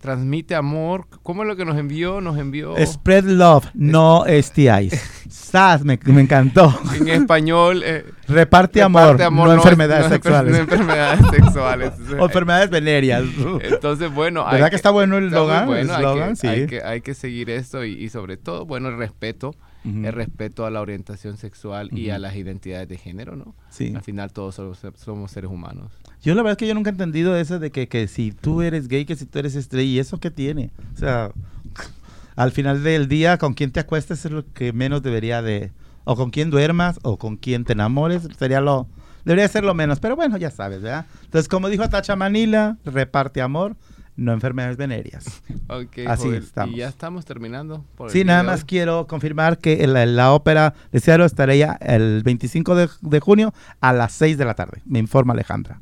transmite 0.00 0.54
amor. 0.54 1.06
¿Cómo 1.22 1.42
es 1.42 1.48
lo 1.48 1.56
que 1.56 1.64
nos 1.64 1.76
envió? 1.76 2.20
Nos 2.20 2.38
envió... 2.38 2.74
Spread 2.84 3.24
love, 3.24 3.66
no 3.74 4.24
STIs. 4.26 4.92
SAS, 5.28 5.84
me, 5.84 5.98
me, 6.04 6.20
encantó. 6.20 6.78
En 6.94 7.08
español... 7.08 7.82
Eh, 7.84 8.04
reparte, 8.28 8.82
amor, 8.82 9.02
reparte 9.02 9.24
amor, 9.24 9.48
no, 9.48 9.54
no 9.54 9.62
enfermedades 9.62 10.04
no, 10.04 10.10
sexuales. 10.10 10.52
No 10.52 10.58
enfermedades 10.58 11.26
sexuales. 11.30 11.92
o 12.18 12.24
enfermedades 12.24 12.70
venéreas. 12.70 13.24
Entonces, 13.62 14.12
bueno... 14.12 14.44
¿Verdad 14.44 14.66
que, 14.66 14.70
que, 14.70 14.76
está 14.76 14.90
bueno 14.90 15.16
el 15.16 15.30
slogan? 15.30 15.66
Bueno? 15.66 15.94
Hay, 15.94 16.36
sí. 16.36 16.46
hay, 16.46 16.66
que, 16.66 16.82
hay 16.82 17.00
que 17.00 17.14
seguir 17.14 17.50
esto 17.50 17.84
y, 17.84 17.92
y 17.92 18.08
sobre 18.08 18.36
todo, 18.36 18.66
bueno, 18.66 18.88
el 18.88 18.98
respeto 18.98 19.56
Uh 19.86 19.88
-huh. 19.88 20.06
el 20.06 20.12
respeto 20.12 20.66
a 20.66 20.70
la 20.70 20.80
orientación 20.80 21.36
sexual 21.36 21.90
uh 21.92 21.94
-huh. 21.94 21.98
y 21.98 22.10
a 22.10 22.18
las 22.18 22.34
identidades 22.34 22.88
de 22.88 22.98
género, 22.98 23.36
¿no? 23.36 23.54
Sí. 23.70 23.92
Al 23.94 24.02
final 24.02 24.32
todos 24.32 24.56
somos, 24.56 24.80
somos, 24.96 25.30
seres 25.30 25.50
humanos. 25.50 25.92
Yo 26.22 26.34
la 26.34 26.42
verdad 26.42 26.52
es 26.52 26.58
que 26.58 26.66
yo 26.66 26.74
nunca 26.74 26.90
he 26.90 26.92
entendido 26.92 27.36
eso 27.36 27.58
de 27.58 27.70
que, 27.70 27.88
que 27.88 28.08
si 28.08 28.32
tú 28.32 28.62
eres 28.62 28.88
gay, 28.88 29.04
que 29.04 29.14
si 29.14 29.26
tú 29.26 29.38
eres 29.38 29.54
estrella, 29.54 29.88
¿y 29.88 29.98
eso 29.98 30.18
qué 30.18 30.30
tiene? 30.30 30.70
O 30.94 30.98
sea, 30.98 31.30
al 32.36 32.50
final 32.50 32.82
del 32.82 33.06
día, 33.08 33.38
con 33.38 33.54
quién 33.54 33.70
te 33.70 33.80
acuestes 33.80 34.24
es 34.24 34.32
lo 34.32 34.44
que 34.52 34.72
menos 34.72 35.02
debería 35.02 35.42
de... 35.42 35.72
O 36.04 36.14
con 36.14 36.30
quién 36.30 36.50
duermas, 36.50 37.00
o 37.02 37.16
con 37.16 37.36
quién 37.36 37.64
te 37.64 37.72
enamores, 37.72 38.28
sería 38.38 38.60
lo... 38.60 38.86
Debería 39.24 39.48
ser 39.48 39.64
lo 39.64 39.74
menos, 39.74 39.98
pero 39.98 40.14
bueno, 40.14 40.36
ya 40.36 40.50
sabes, 40.52 40.82
¿verdad? 40.82 41.06
Entonces, 41.24 41.48
como 41.48 41.68
dijo 41.68 41.88
Tacha 41.88 42.14
Manila, 42.14 42.78
reparte 42.84 43.42
amor, 43.42 43.76
no 44.16 44.32
enfermedades 44.32 44.76
venéreas. 44.76 45.42
Okay, 45.68 46.06
Así 46.06 46.24
joder. 46.24 46.42
estamos. 46.44 46.76
Y 46.76 46.78
ya 46.78 46.88
estamos 46.88 47.24
terminando. 47.24 47.84
Por 47.96 48.10
sí, 48.10 48.22
nada 48.22 48.44
más 48.44 48.64
quiero 48.64 49.08
confirmar 49.08 49.58
que 49.58 49.84
la, 49.88 50.06
la 50.06 50.32
ópera 50.32 50.74
de 50.92 51.00
Seattle 51.00 51.26
estaría 51.26 51.72
el 51.80 52.22
25 52.22 52.76
de, 52.76 52.88
de, 53.00 53.20
junio 53.20 53.52
a 53.80 53.92
las 53.92 54.12
6 54.12 54.38
de 54.38 54.44
la 54.44 54.54
tarde. 54.54 54.80
Me 54.84 55.00
informa 55.00 55.32
Alejandra. 55.32 55.80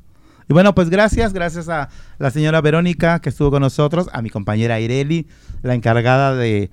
Y 0.49 0.55
bueno, 0.55 0.75
pues 0.75 0.89
gracias, 0.89 1.35
gracias 1.35 1.69
a 1.69 1.91
la 2.19 2.31
señora 2.31 2.63
Verónica 2.63 3.21
que 3.21 3.29
estuvo 3.29 3.51
con 3.51 3.61
nosotros, 3.61 4.09
a 4.13 4.23
mi 4.23 4.31
compañera 4.31 4.81
Ireli, 4.81 5.27
la 5.63 5.75
encargada 5.75 6.35
de 6.35 6.71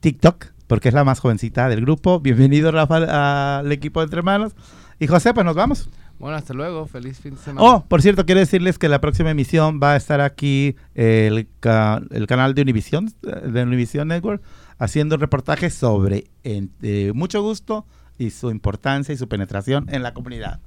TikTok, 0.00 0.46
porque 0.66 0.88
es 0.88 0.94
la 0.94 1.04
más 1.04 1.20
jovencita 1.20 1.68
del 1.68 1.82
grupo. 1.82 2.18
Bienvenido, 2.18 2.72
Rafa, 2.72 3.58
al 3.60 3.70
equipo 3.70 4.00
de 4.00 4.04
Entre 4.04 4.22
Manos. 4.22 4.56
Y 4.98 5.06
José, 5.06 5.32
pues 5.32 5.46
nos 5.46 5.54
vamos. 5.54 5.88
Bueno, 6.18 6.36
hasta 6.36 6.52
luego. 6.52 6.86
Feliz 6.86 7.20
fin 7.20 7.34
de 7.34 7.40
semana. 7.40 7.66
Oh, 7.66 7.84
por 7.84 8.02
cierto, 8.02 8.26
quiero 8.26 8.40
decirles 8.40 8.78
que 8.78 8.88
la 8.88 9.00
próxima 9.00 9.30
emisión 9.30 9.80
va 9.82 9.92
a 9.92 9.96
estar 9.96 10.20
aquí 10.20 10.76
el, 10.94 11.48
ca 11.60 12.02
el 12.10 12.26
canal 12.26 12.54
de 12.54 12.62
Univision, 12.62 13.12
de 13.22 13.62
Univision 13.62 14.08
Network, 14.08 14.42
haciendo 14.78 15.16
reportajes 15.16 15.74
sobre 15.74 16.30
eh, 16.44 17.12
mucho 17.14 17.42
gusto 17.42 17.86
y 18.18 18.30
su 18.30 18.50
importancia 18.50 19.14
y 19.14 19.16
su 19.16 19.28
penetración 19.28 19.86
en 19.90 20.02
la 20.02 20.12
comunidad. 20.12 20.60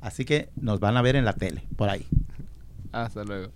Así 0.00 0.24
que 0.24 0.50
nos 0.56 0.80
van 0.80 0.96
a 0.96 1.02
ver 1.02 1.16
en 1.16 1.24
la 1.24 1.34
tele, 1.34 1.64
por 1.76 1.88
ahí. 1.88 2.06
Hasta 2.92 3.24
luego. 3.24 3.52